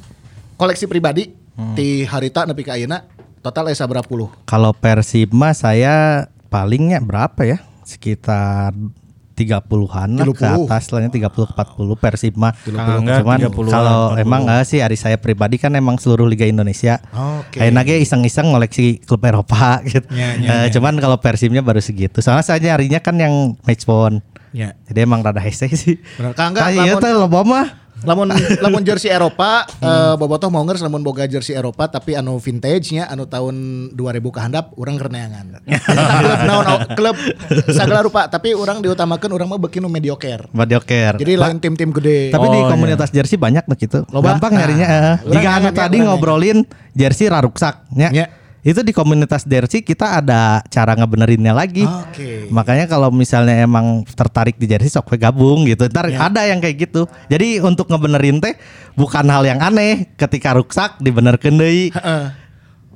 [0.55, 1.34] koleksi pribadi
[1.74, 3.03] di harita nepi ka ayeuna
[3.42, 4.30] total aya sabaraha puluh.
[4.46, 7.59] Kalau Persib mah saya palingnya berapa ya?
[7.85, 8.72] Sekitar
[9.33, 10.68] 30-an lah ke 30.
[10.68, 12.53] atas lah 30 40 Persib mah.
[12.62, 14.22] Cuman 30-an, kalau 40.
[14.22, 17.01] emang eh, sih hari saya pribadi kan emang seluruh liga Indonesia.
[17.12, 17.59] Oke.
[17.59, 20.05] Ayeuna ge iseng-iseng ngoleksi klub Eropa gitu.
[20.12, 20.72] Ya, ya, Eh, ya.
[20.78, 22.20] Cuman kalau Persibnya baru segitu.
[22.20, 24.20] Soalnya saya nyarinya kan yang match phone.
[24.53, 24.76] Ya.
[24.85, 25.97] Jadi emang rada hese sih.
[26.20, 26.37] Bener.
[26.37, 27.82] Kang Angga, Nah, iya loba mah.
[28.03, 28.28] Lamun
[28.64, 33.07] lamun jersey Eropa eh bobotoh mau ngers lamun boga jersey Eropa tapi anu vintage nya
[33.09, 33.55] anu tahun
[33.94, 35.62] 2000 ke handap urang kerneangan.
[35.66, 37.16] Eta klub naon oh, klub
[37.70, 40.48] sagala rupa tapi urang diutamakeun urang mah beuki nu mediocre.
[40.50, 41.18] Badioker.
[41.20, 42.30] Jadi lain tim-tim gede.
[42.32, 43.98] Tapi di Oh, komunitas jersey banyak tuh gitu.
[44.14, 44.38] Loba?
[44.38, 44.88] Gampang Nah, nyarinya.
[45.26, 46.59] urang Jika anu tadi ngobrolin
[46.94, 48.09] jersey raruksak ya.
[48.14, 48.26] Ya.
[48.62, 51.82] Itu di komunitas jersey kita ada cara ngebenerinnya lagi.
[51.82, 52.46] Oke.
[52.46, 55.90] Makanya kalau misalnya emang tertarik di jersey sok gabung gitu.
[55.90, 56.30] Ntar Ya.
[56.30, 57.10] ada yang kayak gitu.
[57.26, 58.54] Jadi untuk ngebenerin teh
[58.94, 61.90] bukan hal yang aneh ketika ruksak dibenerkeun deui.
[61.90, 62.24] Heeh.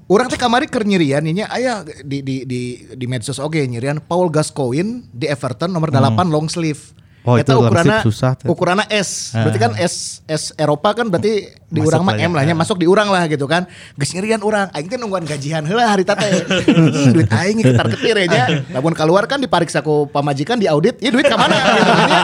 [0.07, 2.61] Urang teh kamari keur nyirian nya aya di di di
[2.95, 6.95] di medsos oge nyirian Paul Gascoigne di Everton nomor 8 long sleeve.
[7.27, 8.47] Oh, Eta itu sleeve susah tuh.
[8.55, 9.35] ukuranna S.
[9.35, 12.29] Berarti kan S S Eropa kan berarti di Masuk urang mah lah ya.
[12.31, 13.67] M lah nya masuk di urang lah gitu kan.
[13.99, 16.47] Geus nyirian urang aing teh nungguan gajian heula harita teh.
[17.15, 18.45] Duit aing ketar ketir ya nya.
[18.71, 22.21] Lamun keluar kan dipariksa ku pamajikan di audit, "Ieu duit ka mana?" gitu kan ya.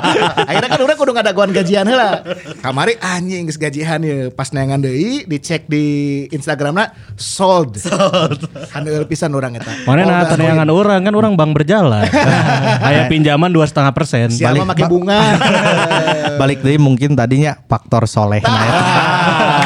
[0.47, 2.23] Akhirnya kan urang kudu ngadaguan gajian heula.
[2.63, 5.85] Kamari anjing geus gajian ye pas neangan deui dicek di
[6.31, 7.83] Instagramna sold.
[7.83, 8.47] Sold.
[8.71, 9.75] Handeuil pisan urang eta.
[9.91, 12.07] Mana nah teneangan orang kan orang bank berjalan.
[12.87, 14.31] Aya pinjaman dua setengah persen.
[14.31, 15.35] Siapa make bunga.
[16.41, 19.22] Balik deui mungkin tadinya faktor soleh nah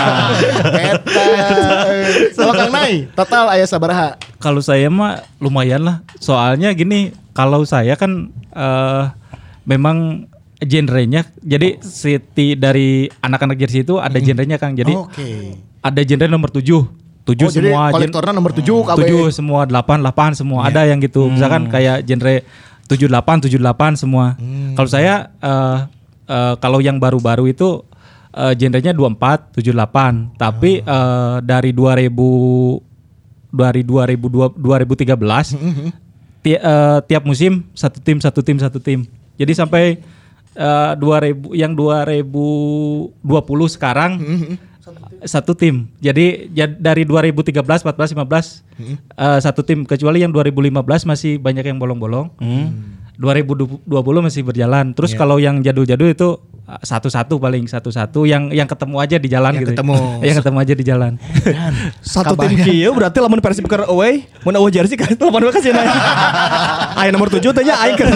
[0.06, 1.04] eta.
[2.32, 4.16] Kalau Kang Nai, total aya sabaraha?
[4.38, 5.96] Kalau saya mah lumayan lah.
[6.18, 9.04] Soalnya gini, kalau saya kan eh
[9.66, 10.28] memang
[10.58, 11.26] genrenya.
[11.42, 14.72] Jadi City dari anak-anak jersey itu ada genrenya Kang.
[14.72, 15.60] Jadi Oke.
[15.82, 17.06] ada genre nomor 7.
[17.26, 18.98] 7 Oh, semua kolektornya nomor 7 KB.
[19.02, 20.70] 7 semua 8 8 semua Iya.
[20.70, 21.26] ada yang gitu.
[21.26, 22.34] Misalkan kayak genre
[22.86, 24.38] 78 78 semua.
[24.38, 24.78] Hmm.
[24.78, 25.78] Kalau saya eh,
[26.30, 27.82] eh, kalau yang baru-baru itu
[28.36, 30.36] eh, genrenya 24 78.
[30.36, 30.92] Tapi Oh.
[30.92, 32.84] eh, dari 2000
[33.48, 35.88] dari 2002 2013 Hmm,
[36.40, 39.08] ti- eh, tiap musim satu tim satu tim satu tim.
[39.34, 39.84] Jadi sampai
[40.52, 43.16] eh, 2000 yang 2020
[43.68, 44.20] sekarang
[45.22, 45.88] satu tim.
[45.98, 48.62] Jadi ya, dari 2013, 14, 15
[49.10, 52.28] eh, satu tim kecuali yang 2015 masih banyak yang bolong-bolong.
[53.16, 53.88] 2020
[54.26, 54.92] masih berjalan.
[54.92, 56.28] Terus kalau yang jadul-jadul itu
[56.66, 59.70] satu-satu paling satu-satu yang yang ketemu aja di jalan Yang gitu.
[59.78, 59.94] ketemu.
[60.26, 61.12] yang ketemu aja di jalan.
[62.02, 65.94] Satu tim kieu berarti lamun Persib keur away, mun away jersey kan lamun kasih nanya.
[66.98, 68.10] Aya nomor 7 teh nya aing keur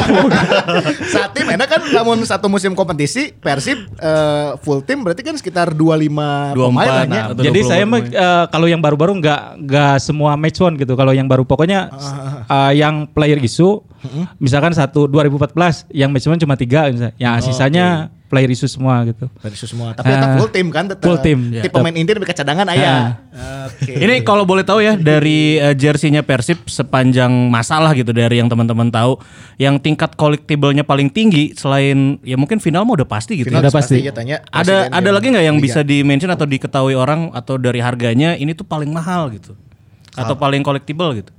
[1.15, 5.71] Saat tim enak kan namun satu musim kompetisi Persib eh, full tim berarti kan sekitar
[5.71, 7.25] 25 pemain lah ya.
[7.39, 10.99] Jadi 20 saya mah eh, kalau yang baru-baru nggak nggak semua match one gitu.
[10.99, 11.87] Kalau yang baru pokoknya
[12.51, 13.79] eh, yang player isu,
[14.43, 17.15] misalkan satu 2014 yang one cuma tiga, misalnya.
[17.17, 17.87] yang sisanya
[18.31, 19.27] player isu semua gitu.
[19.43, 19.91] Dari itu semua.
[19.91, 21.03] Tapi tetap Ah, full tim kan tetap.
[21.03, 21.67] full tim, Tim ya.
[21.67, 23.19] pemain inti tapi cadangan aya.
[23.67, 23.91] Oke.
[23.91, 28.87] Ini kalau boleh tahu ya dari eh, jersinya Persib sepanjang masalah gitu dari yang teman-teman
[28.87, 29.19] tahu,
[29.59, 33.51] yang tingkat collectible-nya paling tinggi selain ya mungkin final mah udah pasti gitu.
[33.51, 33.67] Final ya.
[33.67, 33.99] Udah pasti.
[33.99, 34.37] ya tanya.
[34.55, 35.67] Ada ada lagi nggak yang liga.
[35.67, 39.59] bisa di mention atau diketahui orang atau dari harganya ini tuh paling mahal gitu
[40.15, 41.35] atau paling collectible gitu?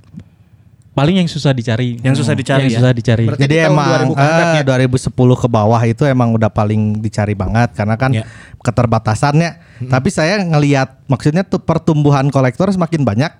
[0.92, 1.96] Paling yang susah dicari.
[2.04, 2.78] Yang susah dicari Yang ya?
[2.84, 3.24] susah dicari.
[3.24, 4.62] Berarti Jadi emang 2000 ke atas eh, ya?
[5.08, 8.28] 2010 ke bawah itu emang udah paling dicari banget karena kan Ya.
[8.60, 9.50] keterbatasannya.
[9.88, 13.32] Tapi saya ngelihat maksudnya tuh pertumbuhan kolektor semakin banyak.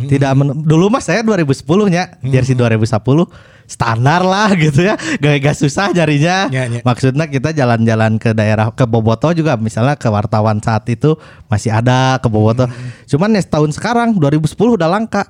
[0.00, 3.28] Tidak men- dulu mas saya 2010-nya jersey 2010
[3.66, 4.96] standar lah gitu ya.
[4.96, 6.48] Gak, gak susah nyarinya.
[6.48, 6.80] Ya, ya.
[6.80, 12.16] Maksudnya kita jalan-jalan ke daerah ke Boboto juga misalnya ke wartawan saat itu masih ada
[12.16, 12.64] ke Boboto.
[13.06, 15.28] Cuman ya setahun sekarang 2010 udah langka.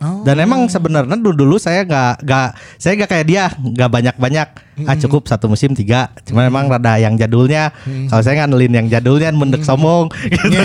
[0.00, 2.48] Dan emang sebenarnya dulu dulu saya nggak nggak
[2.80, 4.48] saya nggak kayak dia nggak banyak banyak
[4.88, 6.08] ah cukup satu musim tiga.
[6.24, 7.68] Cuman emang rada yang jadulnya.
[8.08, 10.56] Kalau saya ngandelin yang jadulnya mendek somong gitu.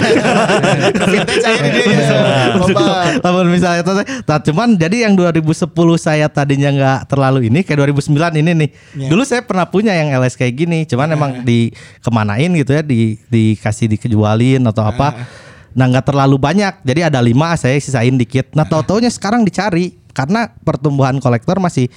[1.03, 2.55] Ini dia ya.
[2.55, 3.19] Loba.
[3.19, 3.91] Namun misalnya itu
[4.23, 5.67] nah, cuman jadi yang 2010
[5.99, 8.69] saya tadinya nggak terlalu ini kayak 2009 ini nih.
[9.11, 13.19] Dulu saya pernah punya yang LS kayak gini cuman emang di kemanain gitu ya di
[13.27, 15.27] dikasih dikejualin atau apa
[15.75, 16.81] nah nggak terlalu banyak.
[16.87, 18.55] Jadi ada lima saya sisain dikit.
[18.55, 21.91] Nah tau taunya sekarang dicari karena pertumbuhan kolektor masih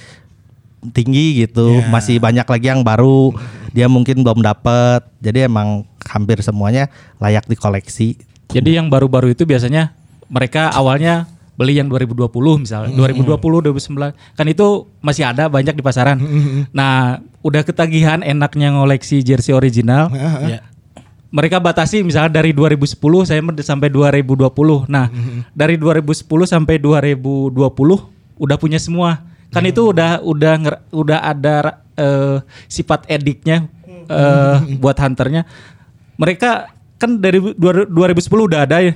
[0.91, 1.79] tinggi gitu.
[1.87, 3.31] Masih banyak lagi yang baru.
[3.71, 5.07] Dia mungkin belum dapet.
[5.23, 6.91] Jadi emang hampir semuanya
[7.23, 8.19] layak dikoleksi.
[8.51, 9.95] Jadi yang baru-baru itu biasanya
[10.27, 11.25] mereka awalnya
[11.59, 12.31] beli yang 2020
[12.63, 13.35] misalnya, 2020,
[13.75, 16.15] 2019 kan itu masih ada banyak di pasaran.
[16.71, 20.07] Nah, udah ketagihan enaknya ngoleksi jersey original.
[20.47, 20.63] Ya.
[21.29, 24.89] Mereka batasi misalnya dari 2010 saya sampai 2020.
[24.89, 25.13] Nah,
[25.51, 27.53] dari 2010 sampai 2020
[28.35, 29.21] udah punya semua.
[29.49, 31.55] Kan itu udah udah nger- udah ada
[31.93, 33.69] eh, sifat ediknya
[34.05, 35.45] eh, buat hunternya.
[36.15, 36.65] Mereka
[36.97, 38.93] kan dari dua- 2010 udah ada ya.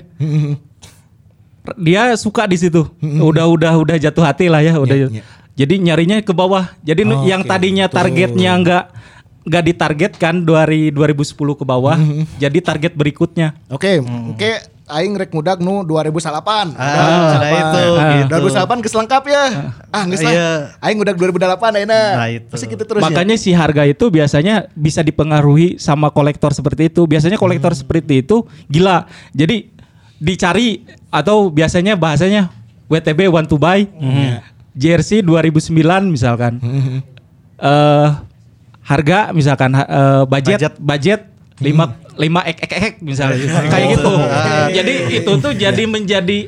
[1.76, 2.84] Dia suka di situ.
[3.00, 5.08] Udah udah udah jatuh hati lah ya, udah.
[5.54, 6.66] Jadi nyarinya ke bawah.
[6.82, 8.84] Jadi nu- yang tadinya targetnya nggak
[9.44, 12.00] nggak ditargetkan dari 2010 ke bawah,
[12.40, 13.56] jadi target berikutnya.
[13.68, 16.76] Oke, oke aing rek mudak nu 2008.
[16.76, 17.82] Ah, ada itu,
[18.28, 18.36] gitu.
[18.52, 19.44] 2008 geus lengkap ya.
[19.90, 20.30] Ah, geus Iya.
[20.30, 20.44] lah.
[20.84, 22.02] Aing udah 2008 ayeuna.
[22.20, 22.48] Nah, itu.
[22.52, 23.06] Pasti gitu terus ya.
[23.08, 27.08] Makanya si harga itu biasanya bisa dipengaruhi sama kolektor seperti itu.
[27.08, 29.08] Biasanya kolektor seperti itu gila.
[29.32, 29.72] Jadi
[30.20, 32.52] dicari atau biasanya bahasanya
[32.92, 33.88] WTB want to buy.
[34.76, 36.60] Jersey 2009 misalkan.
[37.64, 38.10] Eh
[38.84, 40.74] harga misalkan eh, budget Budget.
[40.80, 41.22] budget
[41.60, 44.14] 5 5 ek ek ek misalnya kayak gitu.
[44.76, 46.40] Jadi itu tuh jadi menjadi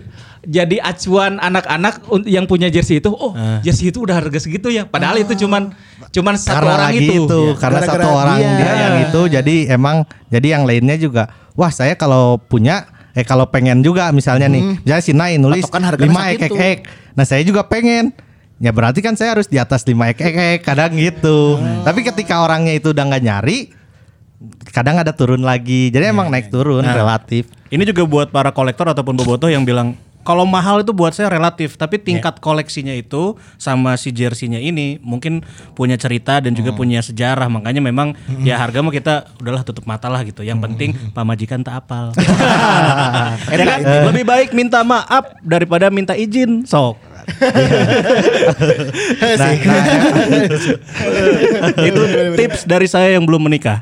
[0.45, 3.33] jadi acuan anak-anak yang punya jersey itu, oh
[3.65, 4.86] jersey itu udah harga segitu ya.
[4.86, 5.73] Padahal itu cuman
[6.13, 7.41] cuman satu karena orang lagi itu.
[7.49, 7.53] Ya.
[7.57, 8.57] karena Gara-gara satu orang dia.
[8.61, 9.95] dia yang itu jadi emang
[10.29, 11.23] jadi yang lainnya juga
[11.57, 15.97] wah saya kalau punya eh kalau pengen juga misalnya nih misalnya si Nai nulis Patokan
[15.97, 16.77] 5 ek ek ek
[17.15, 18.11] nah saya juga pengen
[18.59, 22.39] ya berarti kan saya harus di atas 5 ek ek ek kadang gitu tapi ketika
[22.39, 23.57] orangnya itu udah nggak nyari
[24.71, 29.17] kadang ada turun lagi jadi emang naik turun relatif Ini juga buat para kolektor ataupun
[29.19, 34.09] bobotoh yang bilang kalau mahal itu buat saya relatif, tapi tingkat koleksinya itu sama si
[34.09, 35.45] jersey-nya ini mungkin
[35.77, 37.45] punya cerita dan juga punya sejarah.
[37.45, 40.41] Makanya memang ya harga mah kita udahlah tutup mata lah gitu.
[40.41, 42.09] Yang penting pamajikan tak apal.
[43.53, 43.79] ya kan?
[44.09, 46.65] Lebih baik minta maaf daripada minta izin.
[46.65, 46.97] Sok.
[49.36, 49.51] Nah, nah,
[51.89, 52.01] itu
[52.38, 53.82] tips dari saya yang belum menikah.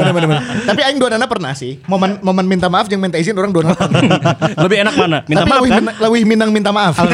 [0.00, 0.42] Bener, bener, bener.
[0.66, 1.78] Tapi aing dua nana pernah sih.
[1.86, 3.78] Momen momen minta maaf yang minta izin orang dua nana.
[4.66, 5.18] Lebih enak mana?
[5.26, 5.82] Minta Tapi maaf lebih kan?
[5.82, 6.94] minang- lebih minang minta maaf.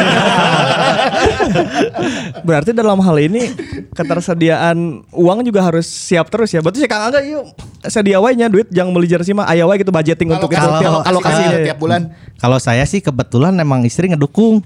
[2.46, 3.52] Berarti dalam hal ini
[3.92, 6.60] ketersediaan uang juga harus siap terus ya.
[6.64, 7.44] Berarti sih Kang Angga yuk
[7.86, 10.80] sedia wae nya duit jangan beli jersey mah aya wae gitu budgeting untuk itu kalau
[10.82, 11.58] tiap kalau kasih ya.
[11.72, 12.10] tiap bulan.
[12.36, 14.64] Kalau saya sih kebetulan emang istri ngedukung.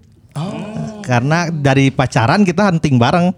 [1.10, 3.34] Karena dari pacaran kita hunting bareng.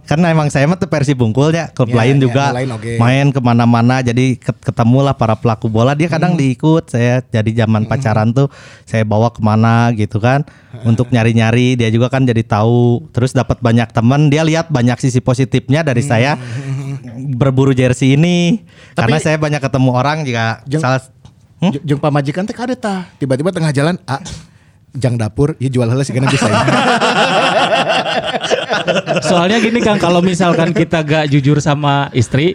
[0.00, 2.44] Karena emang saya mah tuh versi bungkulnya klub Ya, lain ya, juga.
[2.50, 2.98] lain oke.
[2.98, 5.94] main ke mana-mana jadi ket- ketemulah para pelaku bola.
[5.94, 8.50] Dia kadang diikut saya jadi zaman pacaran tuh
[8.82, 10.42] saya bawa ke mana gitu kan.
[10.82, 13.06] Untuk nyari-nyari dia juga kan jadi tahu.
[13.14, 16.34] Terus dapat banyak teman dia lihat banyak sisi positifnya dari saya.
[17.38, 18.66] Berburu jersey ini.
[18.98, 20.64] Karena saya banyak ketemu orang juga.
[20.66, 21.02] Jeng- salah
[21.60, 21.76] Hmm?
[21.84, 22.56] Jeung pamajikan teh.
[23.20, 24.16] Tiba-tiba tengah jalan, ah,
[24.96, 26.46] jang dapur, ya jual heula sih bisa.
[29.30, 32.54] Soalnya gini Kang, kalau misalkan kita gak jujur sama istri,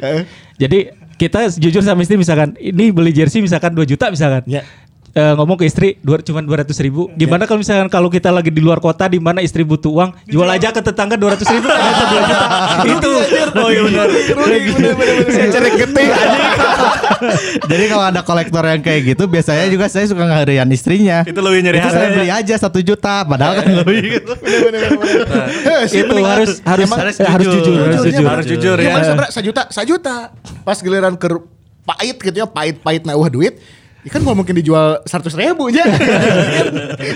[0.59, 4.43] jadi kita jujur sama istri misalkan ini beli jersey misalkan 2 juta misalkan.
[4.47, 4.67] Ya.
[5.16, 8.59] Eh, ngomong ke istri dua cuma 200 ribu gimana kalau misalkan kalau kita lagi di
[8.59, 12.20] luar kota di mana istri butuh uang jual aja ke tetangga 200 ribu ternyata 2
[12.20, 12.38] juta
[12.84, 13.11] itu
[13.55, 14.07] Oh iya benar.
[15.32, 16.03] Saya cari gede
[17.72, 21.24] Jadi kalau ada kolektor yang kayak gitu, biasanya juga saya suka ngeharian istrinya.
[21.24, 22.11] Itu lebih nyari Itu saya ya.
[22.11, 24.32] beli aja satu juta, padahal kan lebih gitu.
[25.95, 27.76] itu harus harus Harus eh, jujur.
[27.80, 28.91] harus Jujur, Harus jujur Ya, ya.
[28.91, 29.32] mana seberapa?
[29.32, 30.16] Sejuta, sejuta.
[30.61, 31.28] Pas giliran ke
[31.84, 33.57] pahit gitu ya, pahit-pahit nah wah duit.
[34.05, 35.81] Ya kan kalau mungkin dijual 100 ribu aja.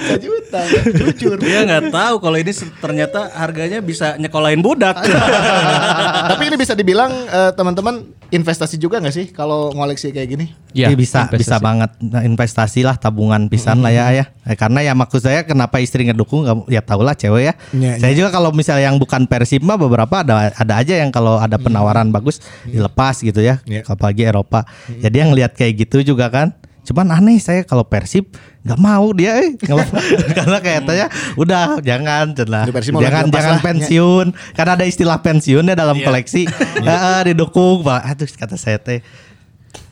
[0.09, 0.61] Sejuta,
[0.99, 1.37] jujur.
[1.37, 2.49] Dia nggak tahu kalau ini
[2.81, 4.97] ternyata harganya bisa nyekolahin budak.
[6.33, 10.45] Tapi ini bisa dibilang eh, teman-teman investasi juga nggak sih kalau ngoleksi kayak gini?
[10.73, 11.41] Ya, Iya, bisa investasi.
[11.41, 14.25] bisa banget Nah, investasi lah tabungan pisan lah ya ya.
[14.45, 17.53] Eh, karena ya maksud saya kenapa istri ngedukung ya tau lah cewek ya.
[17.69, 21.37] Iya, saya juga kalau misalnya yang bukan Persib mah beberapa ada ada aja yang kalau
[21.37, 23.61] ada penawaran bagus dilepas gitu ya.
[23.65, 23.85] Iya.
[23.85, 24.65] Apalagi Eropa.
[24.89, 26.49] Jadi yang lihat kayak gitu juga kan.
[26.89, 28.33] Cuman aneh saya kalau Persib
[28.65, 29.53] nggak mau dia eh.
[30.37, 31.05] Karena kayaknya
[31.37, 32.33] udah jangan
[32.89, 33.61] mau jangan jangan lah.
[33.61, 34.25] pensiun.
[34.57, 36.49] Karena ada istilah pensiun ya dalam koleksi.
[36.89, 37.85] Heeh, didukung.
[37.85, 38.01] Pak.
[38.09, 39.05] aduh kata saya teh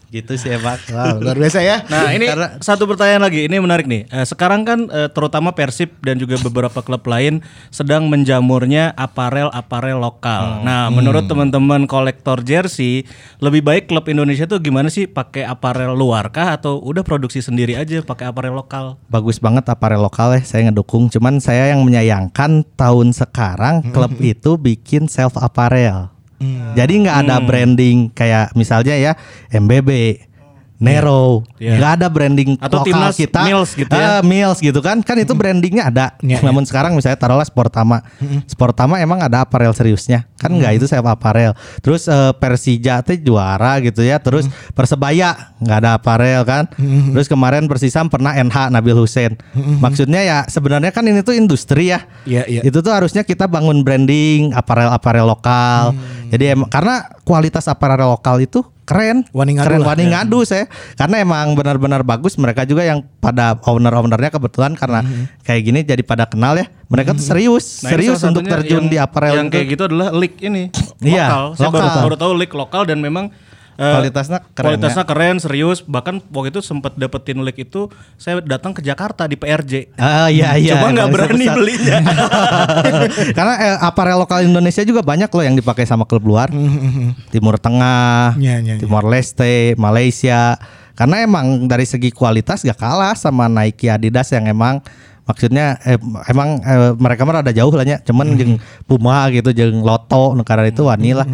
[0.10, 1.84] gitu sih emang Wow, luar biasa ya.
[1.86, 4.08] Nah ini Karena- satu pertanyaan lagi, ini menarik nih.
[4.08, 10.64] Eh, sekarang kan eh, terutama Persib dan juga beberapa klub lain sedang menjamurnya aparel-aparel lokal.
[10.64, 13.04] Nah menurut teman-teman kolektor jersey,
[13.38, 17.74] lebih baik klub Indonesia tuh gimana sih pakai aparel luar kah atau udah produksi sendiri
[17.74, 19.00] aja pakai aparel lokal?
[19.08, 24.56] bagus banget aparel lokal ya saya ngedukung cuman saya yang menyayangkan tahun sekarang klub itu
[24.56, 25.36] bikin self
[26.38, 29.12] apparel jadi nggak ada branding kayak misalnya ya
[29.50, 30.22] MBB
[30.78, 31.42] Nero.
[31.58, 31.82] Iya.
[31.82, 33.42] nggak ada branding Atau lokal timnas kita.
[33.50, 34.22] Mills gitu ya.
[34.22, 35.02] Eh, Mills gitu kan.
[35.02, 36.14] Kan itu brandingnya ada.
[36.22, 38.06] Iya, namun sekarang misalnya taruhlah Sportama
[38.46, 40.30] Sportama emang ada aparel seriusnya.
[40.38, 44.22] Kan nggak itu self apparel terus eh, Persija tuh juara gitu ya.
[44.22, 44.46] Terus
[44.78, 46.70] Persebaya nggak ada aparel kan.
[47.14, 49.34] Terus kemarin Persisam pernah NH Nabil Hussein.
[49.58, 52.06] Maksudnya ya sebenarnya kan ini tuh industri ya.
[52.30, 52.62] Iya, iya.
[52.62, 55.98] itu tuh harusnya kita bangun branding aparel-aparel lokal
[56.28, 60.10] jadi emang karena kualitas aparel lokal itu keren Wani ngadu keren lah, wani ya.
[60.16, 60.66] ngadu saya
[60.96, 65.04] karena emang benar-benar bagus mereka juga yang pada owner-ownernya kebetulan karena
[65.42, 68.98] kayak gini jadi pada kenal ya mereka tuh serius Nah, serius untuk terjun yang- di
[68.98, 69.54] aparel Yang itu.
[69.54, 70.64] kayak gitu adalah leak ini
[70.98, 71.46] Iya, lokal.
[71.54, 72.04] Saya baru, lokal.
[72.04, 73.26] baru tahu leak lokal dan memang
[73.78, 74.62] eh, Kualitasnya keren ya.
[74.76, 75.80] Kualitasnya keren, serius.
[75.86, 79.94] Bahkan waktu itu sempat dapetin leak itu saya datang ke Jakarta di PRJ.
[79.96, 80.82] Ah iya iya.
[80.82, 81.56] Cuma nggak berani besar.
[81.56, 81.98] belinya.
[83.38, 86.50] Karena eh, aparel lokal Indonesia juga banyak loh yang dipakai sama klub luar.
[87.30, 88.82] Timur Tengah, Iya, iya, iya.
[88.82, 90.58] Timor Leste, Malaysia.
[90.98, 94.82] Karena emang dari segi kualitas gak kalah sama Nike Adidas yang emang
[95.30, 98.02] maksudnya eh, emang eh, mereka mah ada jauh lah nya.
[98.02, 98.58] Cuman jeung
[98.90, 101.28] Puma gitu jeung Lotto negara itu wani lah.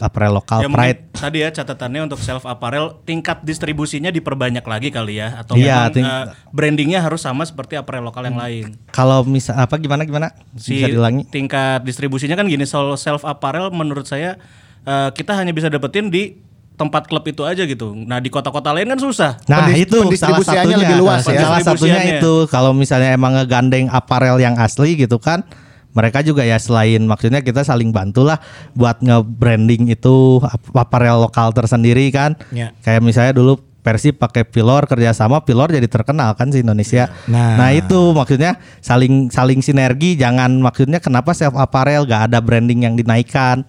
[0.00, 1.00] Aparel lokal ya Pride.
[1.06, 5.86] mungkin tadi ya catatannya untuk self apparel tingkat distribusinya diperbanyak lagi kali ya atau Iya,
[5.86, 8.74] memang ting- eh, brandingnya harus sama seperti apparel lokal yang lain.
[8.88, 10.32] Kalau misal apa gimana gimana?
[10.54, 11.24] Si Bisa diulangi?
[11.26, 14.40] tingkat distribusinya kan gini soal self apparel menurut saya
[14.80, 16.40] eh, kita hanya bisa dapetin di
[16.72, 17.92] tempat klub itu aja gitu.
[17.92, 19.36] Nah di kota-kota lain kan susah.
[19.44, 21.44] Nah Pendis- itu salah satunya, lebih luas ya.
[21.44, 25.44] salah satunya itu kalau misalnya emang ngegandeng aparel yang asli gitu kan,
[25.90, 28.38] mereka juga ya selain maksudnya kita saling bantulah
[28.78, 32.38] buat nge-branding itu ap- aparel lokal tersendiri kan.
[32.54, 32.70] Ya.
[32.86, 37.08] Kayak misalnya dulu Persib pakai Pilor kerjasama Pilor jadi terkenal kan di Indonesia.
[37.24, 37.56] Nah.
[37.56, 37.70] Nah.
[37.72, 43.64] itu maksudnya saling saling sinergi jangan maksudnya kenapa self apparel gak ada branding yang dinaikkan.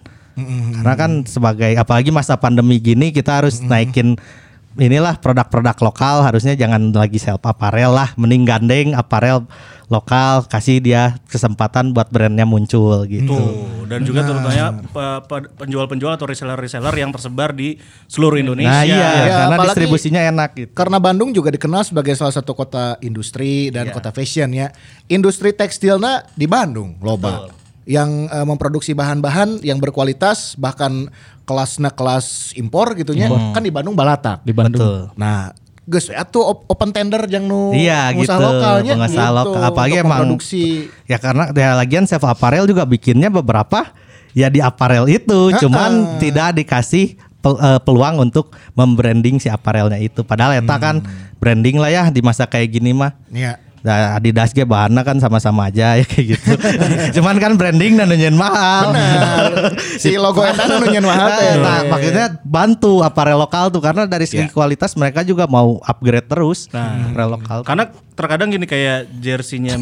[0.80, 4.16] Karena kan sebagai apalagi masa pandemi gini kita harus naikin
[4.74, 9.44] inilah produk-produk lokal harusnya jangan lagi self apparel lah, mending gandeng aparel
[9.86, 13.28] lokal kasih dia kesempatan buat brandnya muncul gitu.
[13.28, 17.76] Tuh, dan juga terutama pe- pe- penjual-penjual atau reseller-reseller yang tersebar di
[18.08, 18.72] seluruh Indonesia.
[18.72, 20.72] Nah iya, Ya, karena apalagi- distribusinya enak gitu.
[20.72, 24.72] Karena Bandung juga dikenal sebagai salah satu kota industri dan kota fashion ya.
[25.06, 27.52] Industri tekstilnya di Bandung, loba.
[27.82, 31.10] Yang eh, memproduksi bahan-bahan yang berkualitas bahkan
[31.42, 34.46] kelasnya kelas impor gitunya kan di Bandung balatak.
[34.46, 34.78] Di Bandung.
[34.78, 35.00] Betul.
[35.18, 35.50] Nah,
[35.82, 39.62] geus we atuh op- open tender yang nu Iya pengusaha gitu, lokalnya pengusaha gitu, lokal.
[39.66, 40.62] Apalagi emang memproduksi
[41.10, 43.90] ya karena ya lagian self apparel juga bikinnya beberapa
[44.30, 50.22] ya di apparel itu, cuman tidak dikasih pel- eh, peluang untuk membranding si apparelnya itu.
[50.22, 51.02] Padahal eta kan
[51.42, 53.18] branding lah ya di masa kayak gini mah.
[53.28, 53.58] Iya.
[53.82, 56.50] Nah, Adidas ge bahannya kan sama-sama aja ya kayak gitu.
[57.18, 58.94] Cuman kan branding dan nunjukin mahal.
[58.94, 59.74] Benar.
[59.98, 61.52] si logo eta nu nyen mahal teh.
[61.58, 66.70] Nah, maksudnya bantu aparel lokal tuh karena dari segi kualitas mereka juga mau upgrade terus
[66.70, 67.66] aparel lokal.
[67.66, 69.74] Karena terkadang gini kayak jersinya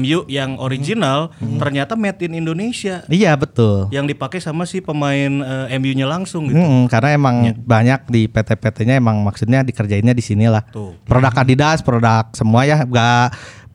[0.00, 1.30] MU yang original
[1.60, 3.92] ternyata made in Indonesia Iya betul.
[3.92, 5.28] yang dipakai sama si pemain
[5.68, 6.56] eh, MU-nya langsung gitu.
[6.56, 10.64] Mm, karena emang banyak di PT-PT-nya emang maksudnya dikerjainnya di sini lah.
[10.72, 10.96] Tuh.
[11.04, 12.82] Produk Adidas, produk semua ya,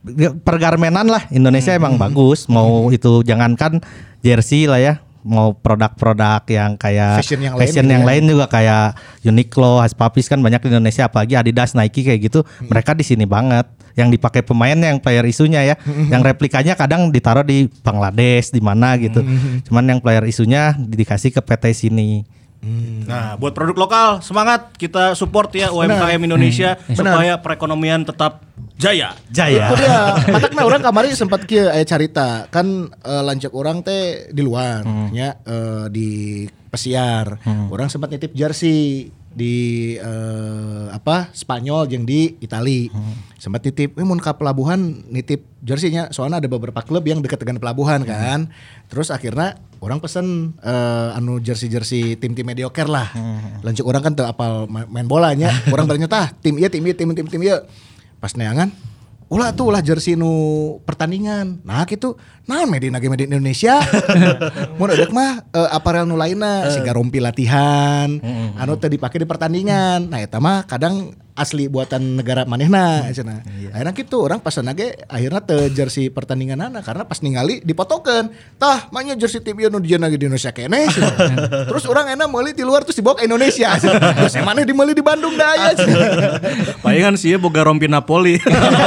[0.03, 2.45] gak pergarmenan lah Indonesia emang bagus.
[2.51, 3.79] Mau itu jangankan
[4.19, 4.93] jersey lah ya,
[5.23, 8.09] mau produk-produk yang kayak Fashion yang lain fashion gitu yang ya.
[8.11, 8.85] lain juga kayak
[9.23, 12.43] Uniqlo, Haspapis kan banyak di Indonesia, apalagi Adidas, Nike kayak gitu.
[12.67, 13.65] Mereka di sini banget.
[13.93, 15.75] Yang dipakai pemain yang player isunya ya,
[16.09, 19.21] yang replikanya kadang ditaruh di Bangladesh di mana gitu.
[19.69, 22.25] Cuman yang player isunya dikasih ke PT sini.
[23.03, 28.47] Nah, buat produk lokal semangat kita support ya UMKM Indonesia supaya perekonomian tetap
[28.79, 29.11] jaya.
[29.29, 29.67] Jaya.
[29.71, 29.99] Itu dia.
[30.35, 32.47] Matakna orang kamari sempat kieu aya carita.
[32.47, 36.09] Kan eh, lanjut orang teh di luar nya eh, di
[36.71, 37.43] pesiar.
[37.69, 39.55] Orang sempat nitip jersey di
[39.97, 42.87] eh, apa Spanyol yang di Itali.
[43.41, 47.59] Sempat nitip, eh mun ka pelabuhan nitip jersey-nya soalnya ada beberapa klub yang dekat dengan
[47.59, 48.47] pelabuhan kan.
[48.87, 53.09] Terus akhirnya orang pesen eh, anu jersey-jersey tim-tim mediocre lah.
[53.65, 55.51] Lanjut orang kan teu apal ma- main bolanya.
[55.73, 57.57] orang beranya tah tim ieu tim ieu tim tim tim ieu.
[58.21, 58.71] Pas neangan
[59.33, 60.29] ulah tuh ulah jersey nu
[60.85, 61.65] pertandingan.
[61.65, 62.13] Nah gitu.
[62.45, 63.81] Nah made in made in Indonesia.
[64.77, 68.21] Mun edek mah eh, aparel nu lainna siga rompi latihan
[68.61, 70.13] anu teu dipake di pertandingan.
[70.13, 73.41] Nah eta mah kadang asli buatan negara manehna cenah.
[73.73, 78.29] Akhirnya gitu orang pesan ge akhirnya teu jersey pertandingan anak karena pas ningali dipotokeun.
[78.61, 80.85] Tah manya jersey tim ieu nu di Indonesia kene.
[81.69, 83.73] Terus orang enak meuli di luar terus dibawa ke Indonesia.
[83.77, 85.73] Terus emang di meuli di Bandung daya.
[86.85, 88.37] Palingan sih ya boga rompi Napoli.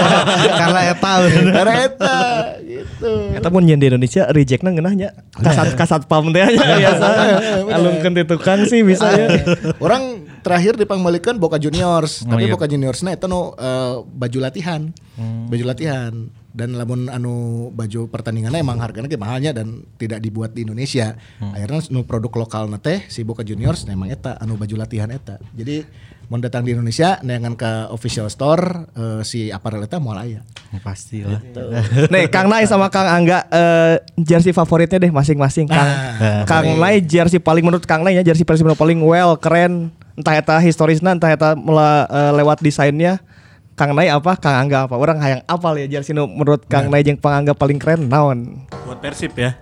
[0.60, 2.18] Karena eta Karena eta
[2.62, 3.12] gitu.
[3.34, 5.10] Eta mun nyen di Indonesia rejectna ngeunahnya.
[5.42, 7.06] Kasat kasat pam teh nya biasa.
[7.74, 9.26] Alungkeun ti tukang sih bisa ya.
[9.82, 12.54] Orang terakhir dipanggilkan Boca Juniors, Oh, tapi iya.
[12.54, 15.50] Boca Juniorsnya itu nu eh, baju latihan, Hmm.
[15.50, 16.14] baju latihan.
[16.56, 21.12] Dan lamun anu baju pertandingannya emang harganya ge mahalnya dan tidak dibuat di Indonesia.
[21.36, 21.52] Hmm.
[21.52, 25.36] Akhirnya nu produk lokal teh si Boca Juniors nah emang eta anu baju latihan eta.
[25.52, 25.84] Jadi
[26.26, 30.40] mau datang di Indonesia neangan ke official store eh, si apparel eta moal aya.
[30.80, 31.44] pasti lah.
[32.12, 35.88] Nih Kang Nai sama Kang Angga eh, jersey favoritnya deh masing-masing Kang.
[36.44, 40.34] Kang Nai jersey paling menurut Kang Nai ya jersey Persib nu paling well keren entah
[40.34, 43.20] eta historisna entah eta mela- eh, lewat desainnya.
[43.72, 44.34] Kang Nai apa?
[44.34, 44.96] Kang Angga apa?
[44.96, 48.64] Orang hayang apal ya jersey nu menurut Kang Nai jeung Kang Angga paling keren naon?
[48.82, 49.52] buat Persib ya.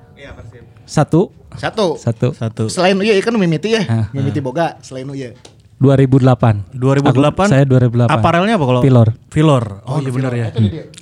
[0.84, 1.96] Satu, Satu.
[1.96, 2.28] satu.
[2.30, 2.64] Satu.
[2.68, 5.34] Selain ieu kan mimiti ya, Ah, mimiti boga selain ieu.
[5.80, 6.70] 2008.
[6.70, 7.34] 2008.
[7.34, 8.14] Aku- saya 2008.
[8.14, 8.80] Aparelnya apa kalau?
[8.80, 9.08] Pilor.
[9.26, 9.82] Pilor.
[9.82, 10.46] Oh, iya benar ya.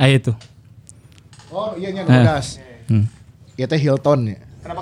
[0.00, 0.32] Ah itu.
[1.50, 2.56] Oh iya nya bogas.
[2.88, 3.04] Hmm.
[3.54, 4.38] Ieu teh Hilton ya.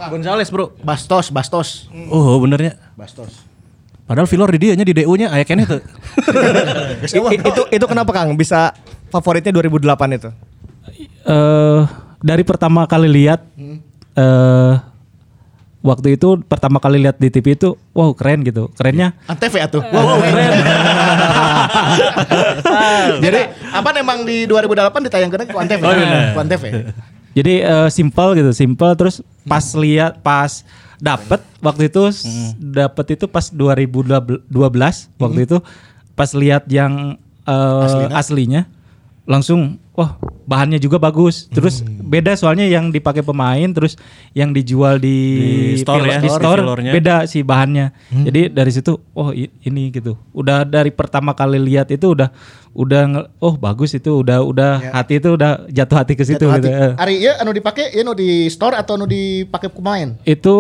[0.07, 0.77] Gonzales, Bro.
[0.79, 1.91] Bastos, Bastos.
[2.07, 2.79] Oh, benernya.
[2.95, 3.50] Bastos.
[4.11, 5.79] Padahal Pilor di dia nya di DU-nya aya keneh tuh.
[7.15, 8.75] I- i- itu itu kenapa Kang bisa
[9.07, 10.31] favoritnya 2008 itu?
[11.21, 11.83] eh
[12.19, 13.39] dari pertama kali lihat
[14.19, 14.75] eh
[15.81, 18.67] waktu itu pertama kali lihat di TV itu wow keren gitu.
[18.75, 19.79] Kerennya Antv atuh.
[19.79, 20.59] Wow, keren.
[23.25, 23.41] Jadi
[23.71, 25.83] apa emang di 2008 ditayangkan ke Antv?
[25.87, 26.35] Oh, bener.
[26.35, 26.65] Ku Antv.
[27.31, 30.67] jadi eh, simple gitu, simple terus pas lihat pas
[31.01, 32.25] dapet waktu itu s-
[32.57, 34.47] dapet itu pas 2012
[35.17, 35.59] waktu itu
[36.13, 38.63] pas lihat yang eh, aslinya?
[39.29, 41.47] langsung wah bahannya juga bagus.
[41.47, 43.95] Terus beda soalnya yang dipakai pemain terus
[44.33, 45.15] yang dijual di,
[45.71, 47.95] Di store ya, di store, beda sih bahannya.
[48.27, 50.19] Jadi dari situ oh ini gitu.
[50.35, 52.35] Udah dari pertama kali lihat itu udah
[52.71, 56.69] udah nge- oh bagus itu udah udah hati itu udah jatuh hati ke situ gitu.
[56.71, 56.95] Eh.
[56.95, 60.15] Ari ya anu dipake ya anu di store atau anu dipakai pemain?
[60.23, 60.55] Itu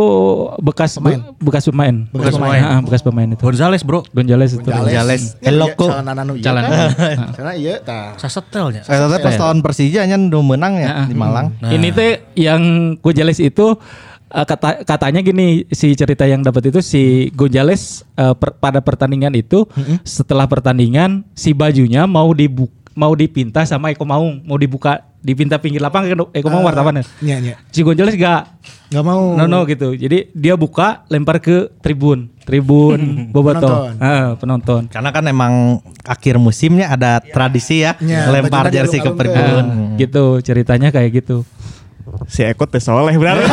[0.59, 2.11] bekas be- bekas pemain.
[2.11, 2.59] Bekas pemain.
[2.59, 2.63] pemain.
[2.67, 3.43] Ah, bekas pemain itu.
[3.43, 4.03] Gonzales bro.
[4.11, 4.67] Gonzales itu.
[4.67, 5.39] Gonzales.
[5.39, 5.91] Ya, Hello, ya, kok.
[5.95, 6.69] Celana anu iya Celana.
[6.69, 6.79] kan?
[7.39, 8.19] Celana iya tah.
[8.19, 8.83] Sasetelnya.
[8.83, 11.55] Saya tadi pas lawan Persija nya menang ya di Malang.
[11.63, 13.79] Ini teh yang Gonzales itu
[14.31, 17.03] eh, kata katanya gini si cerita yang dapat itu si
[17.33, 19.67] Gonzales eh, per- pada pertandingan itu
[20.03, 25.79] setelah pertandingan si bajunya mau dibu mau dipinta sama Eko Maung mau dibuka dipinta pinggir
[25.79, 27.55] lapangan kan Eko Maung wartawan Iya iya.
[27.71, 28.51] Si Gonzales gak
[28.91, 29.39] Enggak mau.
[29.39, 29.95] no no gitu.
[29.95, 32.99] Jadi dia buka lempar ke tribun, tribun
[33.35, 33.63] Boboto.
[33.63, 33.95] Penonton.
[34.03, 34.83] Ah, penonton.
[34.91, 39.63] Karena kan emang akhir musimnya ada tradisi ya, Ya, lempar jersey ke tribun.
[39.63, 41.47] Ah, gitu ceritanya kayak gitu.
[42.27, 43.15] Si Eko teh soleh.
[43.17, 43.47] Karena.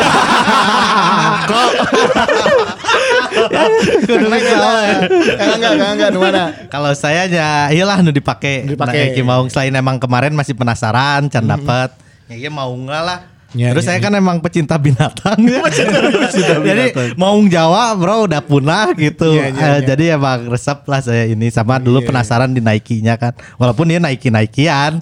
[5.38, 6.44] Enggak enggak enggak enggak mana?
[6.68, 8.66] Kalau saya ya iyalah nu dipake.
[8.66, 9.14] Dipake.
[9.14, 11.94] Nike Maung selain emang kemarin masih penasaran can dapat.
[12.28, 13.20] Ya iya mau nggak lah.
[13.56, 15.40] Ya, Terus ya, saya kan emang pecinta binatang.
[16.68, 19.40] jadi Maung Jawa bro udah punah gitu.
[19.40, 19.96] Ya, ya, Eh, ya.
[19.96, 23.32] Jadi emang resep lah saya ini sama dulu penasaran di Nike-nya kan.
[23.56, 25.00] Walaupun dia Nike Nikean.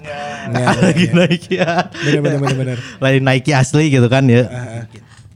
[0.54, 1.84] Lagi Nikean.
[1.90, 2.76] Bener bener bener bener.
[3.02, 4.46] Lain Nike asli gitu kan ya.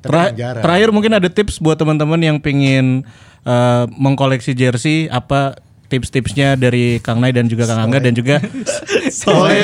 [0.00, 0.62] Tra- jarang.
[0.62, 3.02] terakhir mungkin ada tips buat teman-teman yang pingin
[3.42, 5.58] eh, mengkoleksi jersey apa
[5.90, 8.38] tips-tipsnya dari Kang Nay dan juga Kang Angga dan juga
[9.26, 9.62] boleh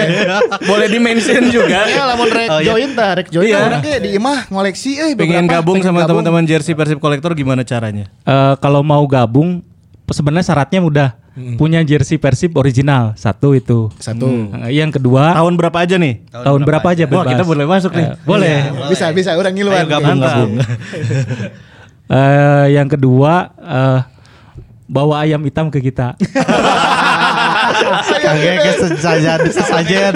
[0.60, 2.66] boleh di mention juga Ya lamun rek Oh, iya.
[2.68, 4.02] join tah, rek join Iya.
[4.02, 8.10] di imah ngoleksi euy pengen beberapa, gabung pengen sama teman-teman jersey Persib kolektor gimana caranya?
[8.20, 9.62] Eh, kalau mau gabung
[10.04, 11.10] sebenarnya syaratnya mudah.
[11.36, 13.92] Punya jersey Persib original satu itu.
[13.96, 14.48] Satu.
[14.64, 16.24] Eh, yang kedua Tahun berapa aja nih?
[16.32, 17.28] tahun, berapa aja Wah, bebas.
[17.28, 18.06] kita boleh masuk nih.
[18.08, 18.56] Eh, boleh.
[18.88, 19.78] Bisa bisa urang ngiluan.
[19.78, 20.52] Ayo gabung gabung.
[22.06, 23.98] Eh, yang kedua eh,
[24.86, 26.14] bawa ayam hitam ke kita.
[28.22, 30.14] Kagak ke sesajen sesajen.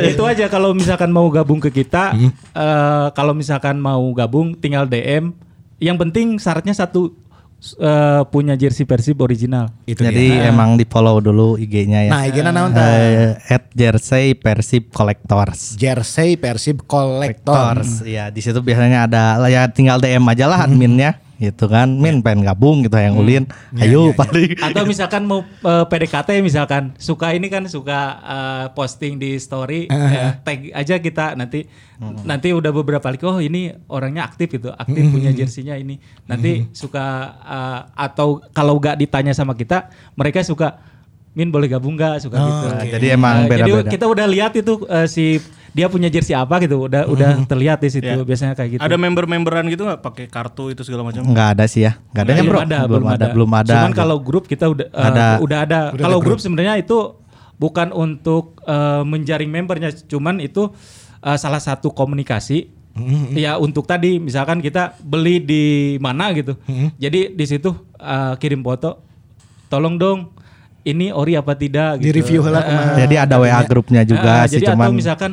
[0.00, 2.16] itu aja kalau misalkan mau gabung ke kita.
[2.56, 5.36] eh, kalau misalkan mau gabung tinggal DM.
[5.80, 7.16] Yang penting syaratnya satu
[7.60, 9.68] eh, punya jersey Persib original.
[9.84, 12.10] Itu Jadi emang di follow dulu IG-nya ya.
[12.10, 12.72] Nah, IG-na naon?
[12.72, 15.76] Eh, at jersey persib collectors.
[15.76, 17.52] Jersey Persib Collector.
[17.52, 18.04] Collectors.
[18.08, 21.88] Ya di situ biasanya ada ya tinggal DM aja lah adminnya gitu kan.
[21.96, 23.48] Min pengen gabung gitu yang ulin.
[23.80, 24.60] Ayo paling.
[24.60, 26.92] Atau misalkan mau eh, PDKT misalkan.
[27.00, 31.32] Suka ini kan suka eh, posting di story eh, tag aja kita.
[31.34, 31.64] Nanti
[32.24, 35.96] nanti udah beberapa kali oh ini orangnya aktif gitu aktif punya jersinya ini.
[36.28, 37.06] Nanti suka
[37.40, 40.92] eh, atau kalau gak ditanya sama kita mereka suka
[41.30, 42.66] Min boleh gabung gak suka gitu.
[42.74, 43.90] Nah, jadi emang Eh, jadi beda-beda.
[43.94, 45.38] kita udah lihat itu eh, si
[45.70, 48.18] dia punya jersey apa gitu udah udah terlihat di situ Ya.
[48.20, 51.22] biasanya kayak gitu Ada member-memberan gitu nggak pakai kartu itu segala macam?
[51.22, 51.94] Enggak ada sih ya.
[52.10, 52.66] Enggak ada kan belum bro?
[52.66, 53.74] ada, belum ada, belum ada.
[53.78, 55.26] Cuman kalau grup kita udah uh, Ada.
[55.38, 55.80] udah ada.
[55.94, 56.98] Kalau grup sebenarnya itu
[57.54, 60.72] bukan untuk uh, menjaring membernya, cuman itu
[61.20, 62.76] uh, salah satu komunikasi.
[63.32, 65.64] Ya untuk tadi misalkan kita beli di
[66.02, 66.58] mana gitu.
[66.98, 68.98] Jadi di situ uh, kirim foto,
[69.68, 70.34] tolong dong
[70.82, 72.10] ini ori apa tidak gitu.
[72.10, 72.96] Di-review heula Uh, kumaha.
[72.98, 75.32] Jadi ada WA grupnya juga Ah, sih jadi cuman atau misalkan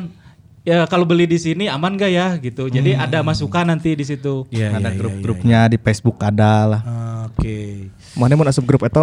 [0.68, 2.68] ya kalau beli di sini aman gak ya gitu.
[2.68, 3.02] Jadi Hmm.
[3.02, 4.44] ada masukan nanti di situ.
[4.48, 6.80] Iya, ada grup-grupnya di Facebook ada lah.
[7.26, 7.88] Oke.
[8.12, 9.00] Mana mau asup grup itu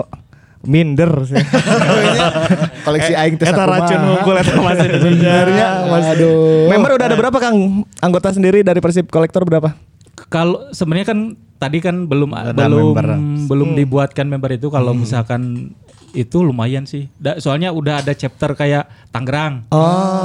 [0.62, 1.38] minder sih.
[2.86, 5.68] Koleksi aing teh Eta racun ngumpul eta masih Benernya,
[6.12, 6.66] Aduh.
[6.68, 7.58] Member udah ada berapa Kang?
[7.98, 9.74] Anggota sendiri dari Persib Kolektor berapa?
[10.28, 11.20] Kalau sebenarnya kan
[11.56, 13.06] tadi kan belum Ada belum member.
[13.46, 15.72] belum dibuatkan member itu kalau misalkan
[16.16, 17.12] itu lumayan sih.
[17.16, 19.64] Da- soalnya udah ada chapter kayak Tangerang,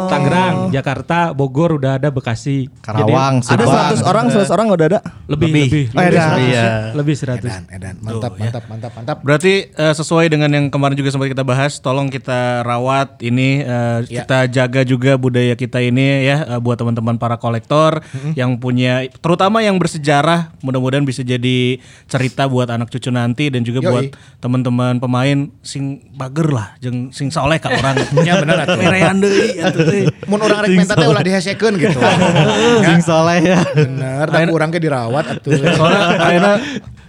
[0.07, 3.87] Tangerang, Jakarta, Bogor udah ada Bekasi, Karawang, Jadi, Ada Subang.
[3.99, 5.01] 100 orang, 100 orang udah ada.
[5.27, 5.65] lebih Lebih.
[5.65, 6.23] lebih Oh, lebih, ada.
[6.27, 6.65] 100, Iya.
[6.93, 7.51] lebih 100.
[7.51, 7.95] Edan, edan.
[8.01, 12.07] Mantap, mantap, mantap, mantap, Berarti eh, sesuai dengan yang kemarin juga sempat kita bahas, tolong
[12.07, 17.37] kita rawat ini, eh, kita jaga juga budaya kita ini ya eh, buat teman-teman para
[17.37, 18.03] kolektor
[18.35, 23.81] yang punya, terutama yang bersejarah, mudah-mudahan bisa jadi cerita buat anak cucu nanti dan juga
[23.81, 23.89] Yoi.
[23.89, 24.05] buat
[24.39, 25.39] teman-teman pemain
[25.81, 27.97] sing bager lah, jeung sing soleh ka orang.
[28.29, 28.77] Ya bener atuh.
[28.77, 30.05] Merean deui atuh teh.
[30.29, 31.97] Mun orang rek menta teh ulah dihesekeun gitu.
[32.85, 33.65] Sing soleh ya.
[33.73, 35.57] Bener, tapi urang ge dirawat atuh.
[35.57, 36.55] Soalnya akhirnya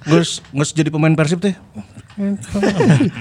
[0.07, 1.51] gus gus jadi pemain Persib teh.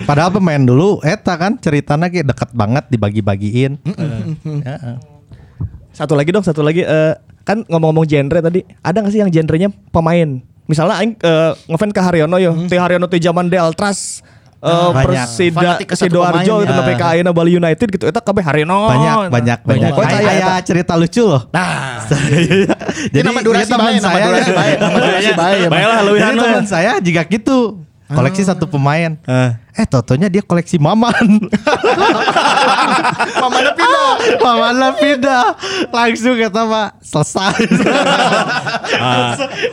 [0.07, 3.83] Padahal pemain dulu eta kan ceritanya kayak deket banget dibagi-bagiin.
[3.83, 4.95] Heeh.
[5.91, 9.75] Satu lagi dong, satu lagi eh, kan ngomong-ngomong genre tadi, ada gak sih yang genrenya
[9.91, 10.39] pemain?
[10.71, 13.59] Misalnya aing eh, ngefans ke Haryono yo, teh Haryono teh zaman The
[14.61, 15.25] Eh, Banyak.
[15.25, 16.93] Persida Sidoarjo gitu ya.
[17.01, 18.93] ka ayeuna Bali United gitu eta kabeh harino.
[18.93, 19.91] banyak banyak banyak.
[19.97, 21.49] Poin Kayak cerita lucu loh.
[21.49, 22.05] Nah,
[23.13, 25.65] Jadi nama durasi teman baik, nama durasi baik, nama durasi baik.
[25.73, 26.19] Baiklah we.
[26.21, 27.81] teman saya juga gitu.
[28.11, 29.17] Koleksi satu pemain.
[29.81, 31.41] Eh, totonya dia koleksi Maman.
[33.41, 34.13] Mamanya pindah.
[34.37, 35.45] Maman lah pindah.
[35.97, 37.65] Langsung kata Pak, selesai.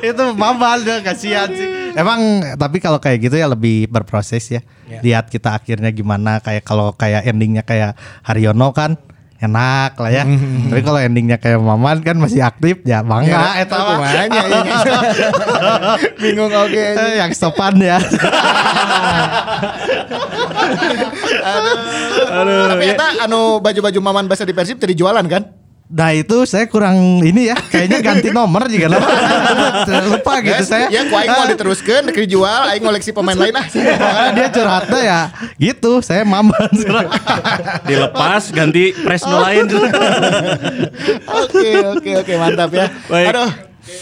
[0.07, 1.91] Itu Maman dia kasihan sih.
[1.91, 4.63] Emang tapi kalau kayak gitu ya lebih berproses ya.
[4.87, 8.95] Lihat kita akhirnya gimana kayak kalau kayak endingnya kayak Haryono kan
[9.37, 10.23] enak lah ya.
[10.69, 14.41] Tapi kalau endingnya kayak Maman kan masih aktif ya bangga Ya, eta kumanya.
[16.21, 16.85] Bingung oke.
[16.97, 18.01] Eh, yang sopan ya.
[22.73, 25.66] Tapi eta anu baju-baju maman bahasa di Persib tadi jualan kan?
[25.87, 29.07] Nah itu saya kurang ini ya, kayaknya ganti nomor juga nama.
[30.11, 30.91] lupa gitu Yes, saya.
[30.91, 33.63] Ya, ku aing mau diteruskeun, dek dijual, aing ngoleksi pemain lain ah.
[33.71, 35.19] Makanya dia curhatnya ya
[35.55, 36.67] gitu, saya maman.
[37.87, 39.63] Dilepas ganti press no lain.
[41.23, 42.91] Oke, oke, oke, mantap ya.
[43.07, 43.27] Baik.
[43.31, 43.51] Aduh.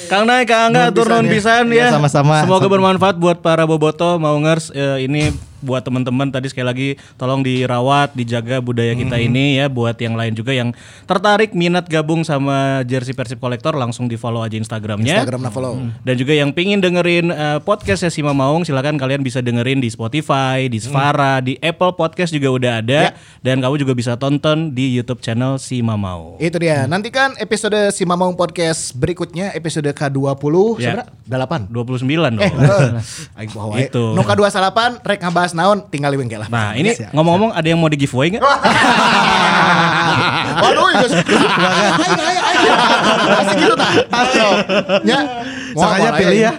[0.09, 1.93] Kang Nay, Kang Angga, turun pisan Ya, ya.
[1.93, 2.41] sama-sama.
[2.41, 5.29] Semoga bermanfaat buat para boboto maungers eh, ini
[5.65, 9.25] buat teman-teman tadi sekali lagi tolong dirawat, dijaga budaya kita Hmm.
[9.25, 10.69] ini ya buat yang lain juga yang
[11.03, 15.17] tertarik minat gabung sama jersey Persib Kolektor langsung di-follow aja Instagramnya.
[15.17, 15.73] Instagram na follow.
[15.99, 19.89] Dan juga yang pingin dengerin eh, podcast ya Sima Maung silakan kalian bisa dengerin di
[19.89, 23.01] Spotify, di Spara, di Apple Podcast juga udah ada
[23.39, 26.37] dan kamu juga bisa tonton di YouTube channel Sima Maung.
[26.37, 26.85] Itu dia.
[26.85, 30.35] Nantikan episode si Mamong Podcast berikutnya episode K20
[30.75, 30.91] Ya.
[30.91, 31.09] seberapa?
[31.25, 31.71] 8.
[31.71, 32.05] 29
[32.35, 32.43] dong.
[32.43, 33.37] Eh, eh.
[33.39, 33.51] Aing.
[33.81, 34.03] Gitu.
[34.11, 36.51] Nu K28 rek ngabahas naon tinggal liweng lah.
[36.51, 38.43] Nah ini ngomong-ngomong ada yang mau di giveaway nggak?
[40.55, 41.07] Waduh, itu.
[41.11, 42.69] Aing aing aing.
[43.27, 43.91] Masih gitu tah.
[43.91, 44.49] Ayo.
[45.03, 45.19] Ya.
[45.75, 46.47] Makanya Moal, pilih ayo.
[46.47, 46.53] ya.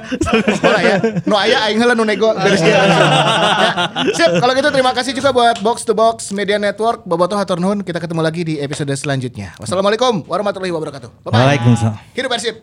[0.60, 0.96] Moal ya.
[1.24, 2.76] Nu aya aing heula nu nego beres dia.
[2.76, 2.98] Ya.
[4.12, 7.08] Sip, kalau gitu terima kasih juga buat Box to Box Media Network.
[7.08, 7.80] Bobotoh hatur nuhun.
[7.80, 9.56] Kita ketemu lagi di episode selanjutnya.
[9.56, 11.08] Wassalamualaikum warahmatullahi wabarakatuh.
[11.24, 11.32] Bye-bye.
[11.32, 11.96] Waalaikumsalam.
[12.12, 12.56] Hidup Persib.